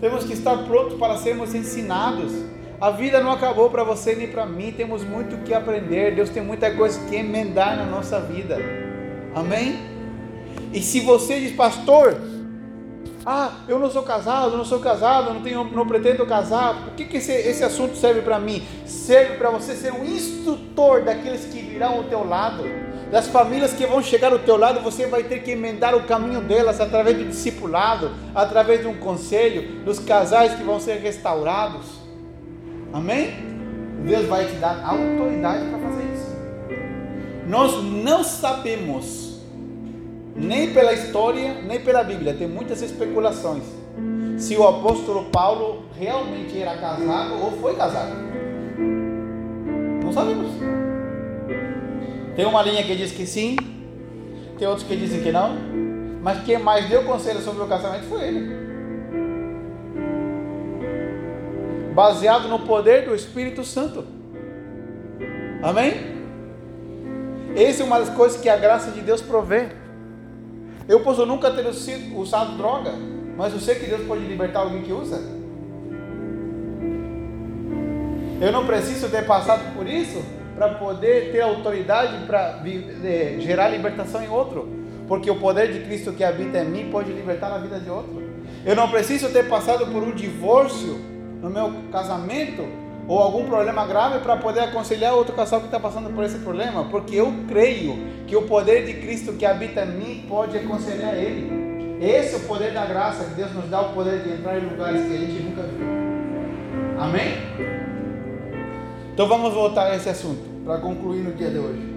Temos 0.00 0.24
que 0.24 0.32
estar 0.32 0.56
prontos 0.64 0.98
para 0.98 1.16
sermos 1.16 1.54
ensinados. 1.54 2.32
A 2.80 2.90
vida 2.90 3.20
não 3.20 3.30
acabou 3.30 3.70
para 3.70 3.84
você 3.84 4.14
nem 4.14 4.28
para 4.28 4.44
mim, 4.44 4.72
temos 4.72 5.04
muito 5.04 5.44
que 5.44 5.54
aprender. 5.54 6.14
Deus 6.14 6.28
tem 6.28 6.42
muita 6.42 6.70
coisa 6.72 6.98
que 7.08 7.14
emendar 7.16 7.76
na 7.76 7.84
nossa 7.86 8.18
vida. 8.20 8.58
Amém? 9.34 9.78
E 10.72 10.80
se 10.82 11.00
você 11.00 11.40
diz, 11.40 11.52
pastor, 11.52 12.16
Ah, 13.26 13.52
eu 13.68 13.78
não 13.78 13.90
sou 13.90 14.02
casado, 14.02 14.54
não 14.54 14.66
sou 14.66 14.80
casado, 14.80 15.32
não, 15.32 15.40
tenho, 15.40 15.64
não 15.64 15.86
pretendo 15.86 16.26
casar. 16.26 16.84
Por 16.84 16.92
que, 16.92 17.06
que 17.06 17.16
esse, 17.16 17.32
esse 17.32 17.64
assunto 17.64 17.96
serve 17.96 18.20
para 18.20 18.38
mim? 18.38 18.62
Serve 18.84 19.38
para 19.38 19.48
você 19.48 19.74
ser 19.74 19.94
um 19.94 20.04
instrutor 20.04 21.02
daqueles 21.02 21.46
que 21.46 21.58
virão 21.58 21.94
ao 21.94 22.04
teu 22.04 22.22
lado. 22.22 22.64
Das 23.10 23.28
famílias 23.28 23.72
que 23.72 23.86
vão 23.86 24.02
chegar 24.02 24.32
ao 24.32 24.38
teu 24.38 24.56
lado, 24.56 24.80
você 24.80 25.06
vai 25.06 25.22
ter 25.22 25.40
que 25.40 25.52
emendar 25.52 25.94
o 25.94 26.04
caminho 26.04 26.40
delas 26.40 26.80
através 26.80 27.16
do 27.16 27.24
discipulado, 27.24 28.10
através 28.34 28.80
de 28.80 28.86
um 28.86 28.94
conselho, 28.94 29.84
dos 29.84 29.98
casais 29.98 30.54
que 30.54 30.62
vão 30.62 30.80
ser 30.80 30.98
restaurados. 30.98 31.86
Amém? 32.92 33.34
Deus 34.04 34.26
vai 34.26 34.46
te 34.46 34.54
dar 34.54 34.84
autoridade 34.84 35.68
para 35.68 35.78
fazer 35.78 36.04
isso. 36.14 36.34
Nós 37.46 37.82
não 37.84 38.24
sabemos 38.24 39.40
nem 40.36 40.72
pela 40.72 40.92
história, 40.92 41.54
nem 41.62 41.80
pela 41.80 42.02
Bíblia, 42.02 42.34
tem 42.34 42.48
muitas 42.48 42.82
especulações. 42.82 43.62
Se 44.36 44.56
o 44.56 44.66
apóstolo 44.66 45.26
Paulo 45.30 45.84
realmente 45.96 46.60
era 46.60 46.76
casado 46.76 47.34
ou 47.40 47.52
foi 47.52 47.76
casado. 47.76 48.12
Não 50.02 50.12
sabemos. 50.12 50.50
Tem 52.36 52.44
uma 52.44 52.62
linha 52.62 52.82
que 52.82 52.96
diz 52.96 53.12
que 53.12 53.26
sim, 53.26 53.56
tem 54.58 54.66
outros 54.66 54.86
que 54.86 54.96
dizem 54.96 55.22
que 55.22 55.30
não. 55.30 55.56
Mas 56.22 56.42
quem 56.42 56.58
mais 56.58 56.88
deu 56.88 57.04
conselho 57.04 57.40
sobre 57.40 57.62
o 57.62 57.66
casamento 57.66 58.04
foi 58.04 58.22
ele. 58.26 58.64
Baseado 61.94 62.48
no 62.48 62.60
poder 62.60 63.04
do 63.04 63.14
Espírito 63.14 63.62
Santo. 63.62 64.04
Amém? 65.62 66.14
Essa 67.54 67.82
é 67.82 67.86
uma 67.86 67.98
das 67.98 68.10
coisas 68.10 68.40
que 68.40 68.48
a 68.48 68.56
graça 68.56 68.90
de 68.90 69.00
Deus 69.00 69.20
provê. 69.22 69.68
Eu 70.88 71.00
posso 71.00 71.24
nunca 71.24 71.50
ter 71.50 71.72
sido, 71.72 72.18
usado 72.18 72.56
droga, 72.56 72.92
mas 73.36 73.52
eu 73.52 73.60
sei 73.60 73.76
que 73.76 73.86
Deus 73.86 74.06
pode 74.06 74.24
libertar 74.24 74.60
alguém 74.60 74.82
que 74.82 74.92
usa. 74.92 75.20
Eu 78.40 78.50
não 78.50 78.66
preciso 78.66 79.08
ter 79.08 79.24
passado 79.24 79.74
por 79.76 79.86
isso 79.86 80.20
para 80.54 80.68
poder 80.74 81.32
ter 81.32 81.40
autoridade 81.40 82.26
para 82.26 82.60
gerar 83.40 83.68
libertação 83.68 84.22
em 84.22 84.28
outro, 84.28 84.68
porque 85.08 85.30
o 85.30 85.36
poder 85.36 85.72
de 85.72 85.80
Cristo 85.80 86.12
que 86.12 86.24
habita 86.24 86.58
em 86.58 86.68
mim 86.68 86.90
pode 86.90 87.12
libertar 87.12 87.52
a 87.52 87.58
vida 87.58 87.78
de 87.78 87.90
outro. 87.90 88.22
Eu 88.64 88.74
não 88.74 88.88
preciso 88.88 89.30
ter 89.30 89.48
passado 89.48 89.86
por 89.86 90.02
um 90.02 90.12
divórcio 90.12 90.98
no 91.42 91.50
meu 91.50 91.72
casamento 91.92 92.64
ou 93.06 93.18
algum 93.18 93.44
problema 93.44 93.86
grave 93.86 94.20
para 94.20 94.36
poder 94.36 94.60
aconselhar 94.60 95.12
outro 95.12 95.34
casal 95.34 95.60
que 95.60 95.66
está 95.66 95.78
passando 95.78 96.10
por 96.14 96.24
esse 96.24 96.38
problema, 96.38 96.84
porque 96.84 97.16
eu 97.16 97.32
creio 97.46 97.98
que 98.26 98.34
o 98.34 98.42
poder 98.42 98.86
de 98.86 98.94
Cristo 98.94 99.34
que 99.34 99.44
habita 99.44 99.82
em 99.82 99.90
mim 99.90 100.26
pode 100.26 100.56
aconselhar 100.56 101.14
ele. 101.14 101.98
Esse 102.00 102.34
é 102.34 102.38
o 102.38 102.40
poder 102.40 102.72
da 102.72 102.86
graça, 102.86 103.24
que 103.24 103.34
Deus 103.34 103.52
nos 103.52 103.68
dá 103.68 103.82
o 103.82 103.92
poder 103.92 104.22
de 104.22 104.32
entrar 104.32 104.58
em 104.58 104.66
lugares 104.66 105.06
que 105.06 105.14
a 105.14 105.18
gente 105.18 105.42
nunca 105.42 105.62
viu. 105.62 105.86
Amém? 106.98 107.83
Então 109.14 109.28
vamos 109.28 109.54
voltar 109.54 109.92
a 109.92 109.96
esse 109.96 110.08
assunto 110.08 110.42
para 110.64 110.78
concluir 110.78 111.22
no 111.22 111.32
dia 111.32 111.48
de 111.48 111.58
hoje. 111.58 111.94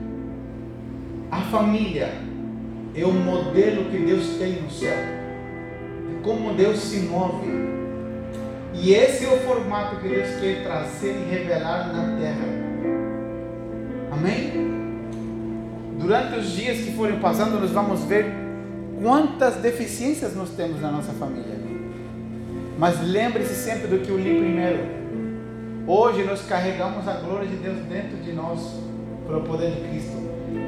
A 1.31 1.41
família 1.41 2.13
é 2.95 3.03
o 3.03 3.11
modelo 3.11 3.89
que 3.89 3.97
Deus 3.97 4.37
tem 4.37 4.61
no 4.61 4.69
céu, 4.69 4.95
de 6.07 6.21
como 6.23 6.53
Deus 6.53 6.77
se 6.77 6.99
move 6.99 7.67
e 8.79 8.93
esse 8.93 9.25
é 9.25 9.29
o 9.29 9.37
formato 9.39 9.95
que 9.97 10.07
Deus 10.07 10.29
quer 10.39 10.63
trazer 10.63 11.15
e 11.15 11.31
revelar 11.31 11.91
na 11.91 12.19
terra. 12.19 12.45
Amém? 14.11 14.67
Durante 15.99 16.37
os 16.37 16.51
dias 16.51 16.77
que 16.77 16.91
forem 16.91 17.19
passando, 17.19 17.59
nós 17.59 17.71
vamos 17.71 18.03
ver 18.03 18.27
quantas 19.01 19.55
deficiências 19.55 20.35
nós 20.35 20.51
temos 20.51 20.79
na 20.79 20.91
nossa 20.91 21.11
família. 21.13 21.57
Mas 22.77 23.01
lembre-se 23.01 23.55
sempre 23.55 23.87
do 23.87 23.97
que 24.05 24.11
eu 24.11 24.19
li 24.19 24.37
primeiro. 24.37 24.96
Hoje 25.89 26.21
nós 26.25 26.41
carregamos 26.41 27.07
a 27.07 27.13
glória 27.13 27.47
de 27.47 27.55
Deus 27.55 27.77
dentro 27.85 28.17
de 28.17 28.33
nós, 28.33 28.59
pelo 29.25 29.39
poder 29.43 29.71
de 29.71 29.87
Cristo. 29.87 30.17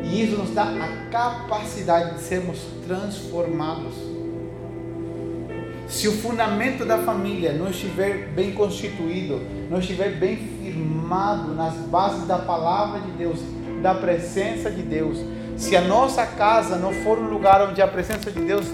E 0.05 0.23
isso 0.23 0.37
nos 0.37 0.51
dá 0.51 0.63
a 0.63 1.09
capacidade 1.11 2.15
de 2.15 2.21
sermos 2.21 2.57
transformados. 2.87 3.95
Se 5.89 6.07
o 6.07 6.13
fundamento 6.13 6.85
da 6.85 6.99
família 6.99 7.51
não 7.51 7.69
estiver 7.69 8.29
bem 8.29 8.53
constituído, 8.53 9.41
não 9.69 9.79
estiver 9.79 10.11
bem 10.11 10.37
firmado 10.37 11.53
nas 11.53 11.73
bases 11.73 12.25
da 12.25 12.37
palavra 12.37 13.01
de 13.01 13.11
Deus, 13.11 13.39
da 13.81 13.93
presença 13.93 14.71
de 14.71 14.83
Deus, 14.83 15.17
se 15.57 15.75
a 15.75 15.81
nossa 15.81 16.25
casa 16.25 16.77
não 16.77 16.93
for 16.93 17.19
um 17.19 17.27
lugar 17.27 17.61
onde 17.67 17.81
a 17.81 17.87
presença 17.89 18.31
de 18.31 18.39
Deus 18.39 18.67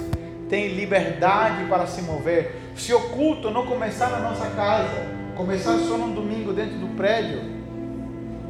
tem 0.47 0.75
liberdade 0.75 1.65
para 1.67 1.87
se 1.87 2.03
mover, 2.03 2.61
se 2.75 2.93
o 2.93 2.99
culto 3.09 3.49
não 3.49 3.65
começar 3.65 4.11
na 4.11 4.19
nossa 4.19 4.45
casa, 4.51 5.14
começar 5.36 5.77
só 5.79 5.97
num 5.97 6.13
domingo 6.13 6.53
dentro 6.53 6.77
do 6.77 6.95
prédio, 6.95 7.41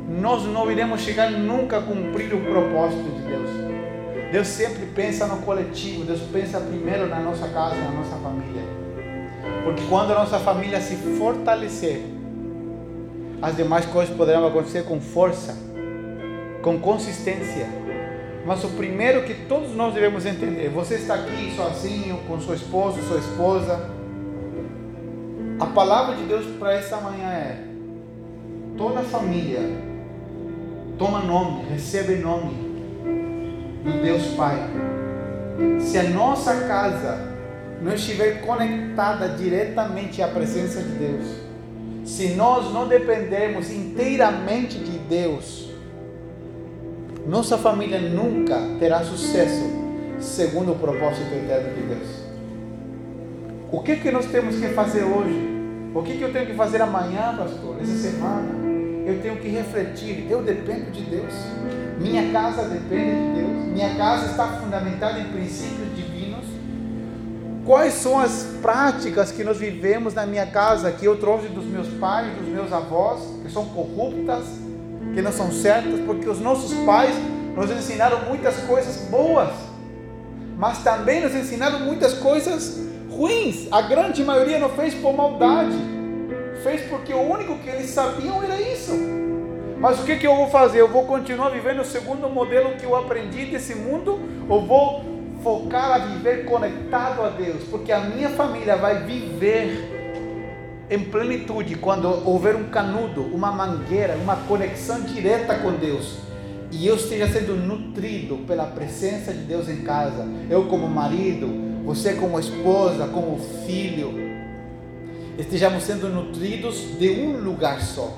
nós 0.07 0.43
não 0.43 0.71
iremos 0.71 1.01
chegar 1.01 1.31
nunca 1.31 1.79
a 1.79 1.81
cumprir 1.81 2.33
o 2.33 2.41
propósito 2.41 3.03
de 3.03 3.21
Deus. 3.27 3.49
Deus 4.31 4.47
sempre 4.47 4.85
pensa 4.87 5.25
no 5.25 5.37
coletivo, 5.37 6.03
Deus 6.03 6.21
pensa 6.31 6.59
primeiro 6.59 7.07
na 7.07 7.19
nossa 7.19 7.47
casa, 7.47 7.75
na 7.75 7.91
nossa 7.91 8.15
família. 8.17 8.63
Porque 9.63 9.83
quando 9.89 10.11
a 10.11 10.15
nossa 10.15 10.39
família 10.39 10.79
se 10.79 10.95
fortalecer, 10.95 12.03
as 13.41 13.55
demais 13.55 13.85
coisas 13.85 14.15
poderão 14.15 14.47
acontecer 14.47 14.83
com 14.83 15.01
força, 15.01 15.57
com 16.61 16.79
consistência. 16.79 17.67
Mas 18.45 18.63
o 18.63 18.69
primeiro 18.69 19.23
que 19.23 19.33
todos 19.45 19.75
nós 19.75 19.93
devemos 19.93 20.25
entender: 20.25 20.69
você 20.69 20.95
está 20.95 21.15
aqui 21.15 21.53
sozinho, 21.55 22.19
com 22.27 22.39
seu 22.39 22.53
esposo, 22.53 23.01
sua 23.03 23.17
esposa. 23.17 24.04
A 25.57 25.67
palavra 25.67 26.15
de 26.15 26.23
Deus 26.23 26.45
para 26.59 26.73
esta 26.73 26.97
manhã 26.97 27.29
é: 27.29 27.63
toda 28.77 29.01
família 29.01 29.61
toma 30.97 31.19
nome, 31.19 31.63
recebe 31.69 32.15
nome 32.15 32.53
do 33.83 34.01
Deus 34.01 34.27
Pai. 34.35 34.57
Se 35.79 35.97
a 35.97 36.03
nossa 36.03 36.67
casa 36.67 37.35
não 37.81 37.93
estiver 37.93 38.41
conectada 38.41 39.29
diretamente 39.29 40.21
à 40.21 40.27
presença 40.27 40.81
de 40.81 40.89
Deus, 40.89 41.25
se 42.03 42.33
nós 42.35 42.73
não 42.73 42.89
dependermos 42.89 43.71
inteiramente 43.71 44.77
de 44.77 44.97
Deus, 44.99 45.69
nossa 47.25 47.57
família 47.57 48.01
nunca 48.01 48.59
terá 48.77 49.05
sucesso 49.05 49.63
segundo 50.19 50.73
o 50.73 50.75
propósito 50.75 51.33
eterno 51.33 51.73
de 51.73 51.81
Deus. 51.81 52.24
O 53.75 53.83
que 53.83 53.97
que 53.97 54.09
nós 54.09 54.25
temos 54.27 54.55
que 54.55 54.69
fazer 54.69 55.03
hoje? 55.03 55.37
O 55.93 56.01
que 56.01 56.17
que 56.17 56.21
eu 56.21 56.31
tenho 56.31 56.45
que 56.45 56.53
fazer 56.53 56.81
amanhã, 56.81 57.35
pastor? 57.37 57.75
Essa 57.81 58.09
semana? 58.09 58.47
Eu 59.05 59.21
tenho 59.21 59.35
que 59.35 59.49
refletir. 59.49 60.27
Eu 60.29 60.41
dependo 60.41 60.91
de 60.91 61.01
Deus. 61.01 61.33
Minha 61.99 62.31
casa 62.31 62.69
depende 62.69 63.11
de 63.11 63.41
Deus. 63.41 63.73
Minha 63.73 63.93
casa 63.95 64.27
está 64.27 64.47
fundamentada 64.47 65.19
em 65.19 65.25
princípios 65.25 65.93
divinos. 65.93 66.45
Quais 67.65 67.95
são 67.95 68.17
as 68.17 68.47
práticas 68.61 69.33
que 69.33 69.43
nós 69.43 69.57
vivemos 69.57 70.13
na 70.13 70.25
minha 70.25 70.45
casa 70.45 70.89
que 70.93 71.05
eu 71.05 71.17
trouxe 71.17 71.49
dos 71.49 71.65
meus 71.65 71.89
pais, 71.99 72.33
dos 72.37 72.47
meus 72.47 72.71
avós, 72.71 73.19
que 73.43 73.51
são 73.51 73.65
corruptas, 73.65 74.45
que 75.13 75.21
não 75.21 75.33
são 75.33 75.51
certas, 75.51 75.99
porque 76.05 76.29
os 76.29 76.39
nossos 76.39 76.73
pais 76.85 77.13
nos 77.53 77.69
ensinaram 77.69 78.23
muitas 78.23 78.55
coisas 78.59 79.09
boas, 79.09 79.49
mas 80.57 80.81
também 80.81 81.21
nos 81.21 81.35
ensinaram 81.35 81.81
muitas 81.81 82.13
coisas 82.13 82.84
ruins. 83.15 83.67
A 83.71 83.81
grande 83.81 84.23
maioria 84.23 84.59
não 84.59 84.69
fez 84.69 84.93
por 84.93 85.13
maldade, 85.13 85.75
fez 86.63 86.81
porque 86.83 87.13
o 87.13 87.21
único 87.21 87.57
que 87.59 87.69
eles 87.69 87.89
sabiam 87.89 88.43
era 88.43 88.59
isso. 88.61 88.91
Mas 89.79 89.99
o 89.99 90.03
que, 90.03 90.17
que 90.17 90.27
eu 90.27 90.35
vou 90.35 90.49
fazer? 90.49 90.81
Eu 90.81 90.87
vou 90.87 91.05
continuar 91.05 91.49
vivendo 91.49 91.81
o 91.81 91.85
segundo 91.85 92.29
modelo 92.29 92.75
que 92.75 92.85
eu 92.85 92.95
aprendi 92.95 93.45
desse 93.45 93.75
mundo? 93.75 94.19
Ou 94.47 94.65
vou 94.65 95.03
focar 95.43 95.91
a 95.91 95.97
viver 95.99 96.45
conectado 96.45 97.21
a 97.21 97.29
Deus? 97.29 97.63
Porque 97.69 97.91
a 97.91 97.99
minha 97.99 98.29
família 98.29 98.75
vai 98.77 99.03
viver 99.03 99.91
em 100.89 100.99
plenitude 100.99 101.75
quando 101.75 102.07
houver 102.27 102.55
um 102.55 102.65
canudo, 102.65 103.21
uma 103.21 103.51
mangueira, 103.51 104.15
uma 104.15 104.35
conexão 104.35 105.01
direta 105.01 105.55
com 105.55 105.73
Deus. 105.73 106.19
E 106.71 106.87
eu 106.87 106.95
esteja 106.95 107.27
sendo 107.27 107.55
nutrido 107.55 108.37
pela 108.47 108.65
presença 108.65 109.33
de 109.33 109.39
Deus 109.39 109.69
em 109.69 109.81
casa. 109.81 110.25
Eu, 110.49 110.65
como 110.65 110.87
marido, 110.87 111.47
você, 111.85 112.15
como 112.15 112.39
esposa, 112.39 113.07
como 113.07 113.37
filho, 113.65 114.13
estejamos 115.37 115.83
sendo 115.83 116.09
nutridos 116.09 116.97
de 116.97 117.11
um 117.11 117.37
lugar 117.37 117.79
só. 117.81 118.11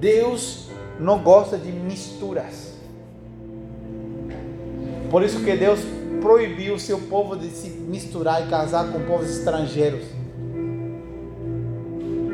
Deus 0.00 0.68
não 1.00 1.18
gosta 1.18 1.58
de 1.58 1.72
misturas. 1.72 2.74
Por 5.10 5.22
isso 5.22 5.40
que 5.40 5.56
Deus 5.56 5.80
proibiu 6.20 6.74
o 6.74 6.78
seu 6.78 6.98
povo 6.98 7.36
de 7.36 7.48
se 7.48 7.70
misturar 7.70 8.46
e 8.46 8.50
casar 8.50 8.92
com 8.92 9.00
povos 9.00 9.30
estrangeiros. 9.30 10.04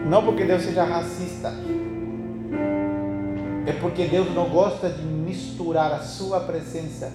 Não 0.09 0.23
porque 0.23 0.45
Deus 0.45 0.63
seja 0.63 0.85
racista, 0.85 1.53
é 3.67 3.73
porque 3.81 4.05
Deus 4.05 4.35
não 4.35 4.51
gosta 4.51 4.91
de 4.91 5.03
misturar 5.03 5.93
a 5.93 6.01
sua 6.01 6.41
presença 6.41 7.11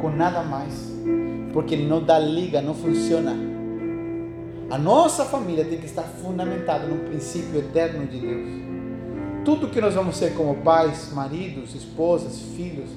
com 0.00 0.10
nada 0.10 0.42
mais, 0.42 0.92
porque 1.52 1.76
não 1.76 2.02
dá 2.02 2.18
liga, 2.18 2.60
não 2.60 2.74
funciona. 2.74 3.34
A 4.70 4.76
nossa 4.76 5.24
família 5.24 5.64
tem 5.64 5.78
que 5.78 5.86
estar 5.86 6.02
fundamentada 6.02 6.86
no 6.86 6.98
princípio 7.08 7.58
eterno 7.58 8.06
de 8.06 8.18
Deus. 8.18 8.48
Tudo 9.44 9.68
que 9.68 9.80
nós 9.80 9.94
vamos 9.94 10.16
ser 10.16 10.34
como 10.34 10.56
pais, 10.56 11.10
maridos, 11.12 11.74
esposas, 11.74 12.38
filhos, 12.54 12.90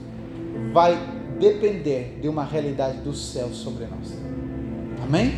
vai 0.74 0.97
depender 1.39 2.20
de 2.22 2.28
uma 2.28 2.43
realidade 2.43 2.97
do 2.97 3.14
céu 3.14 3.49
sobre 3.49 3.86
nós. 3.86 4.14
Amém? 5.02 5.34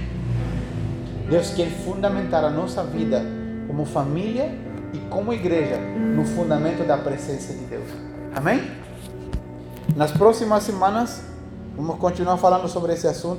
Deus 1.30 1.52
quer 1.52 1.70
fundamentar 1.70 2.44
a 2.44 2.50
nossa 2.50 2.84
vida 2.84 3.24
como 3.68 3.86
família 3.86 4.52
e 4.94 4.98
como 5.10 5.32
igreja 5.34 5.78
no 5.78 6.26
fundamento 6.26 6.86
da 6.86 6.98
presença 6.98 7.54
de 7.54 7.66
Deus. 7.66 7.88
Amém? 8.36 8.62
Nas 9.96 10.12
próximas 10.12 10.64
semanas 10.64 11.33
vamos 11.76 11.98
continuar 11.98 12.38
falando 12.38 12.68
sobre 12.68 12.94
esse 12.94 13.08
assunto. 13.08 13.32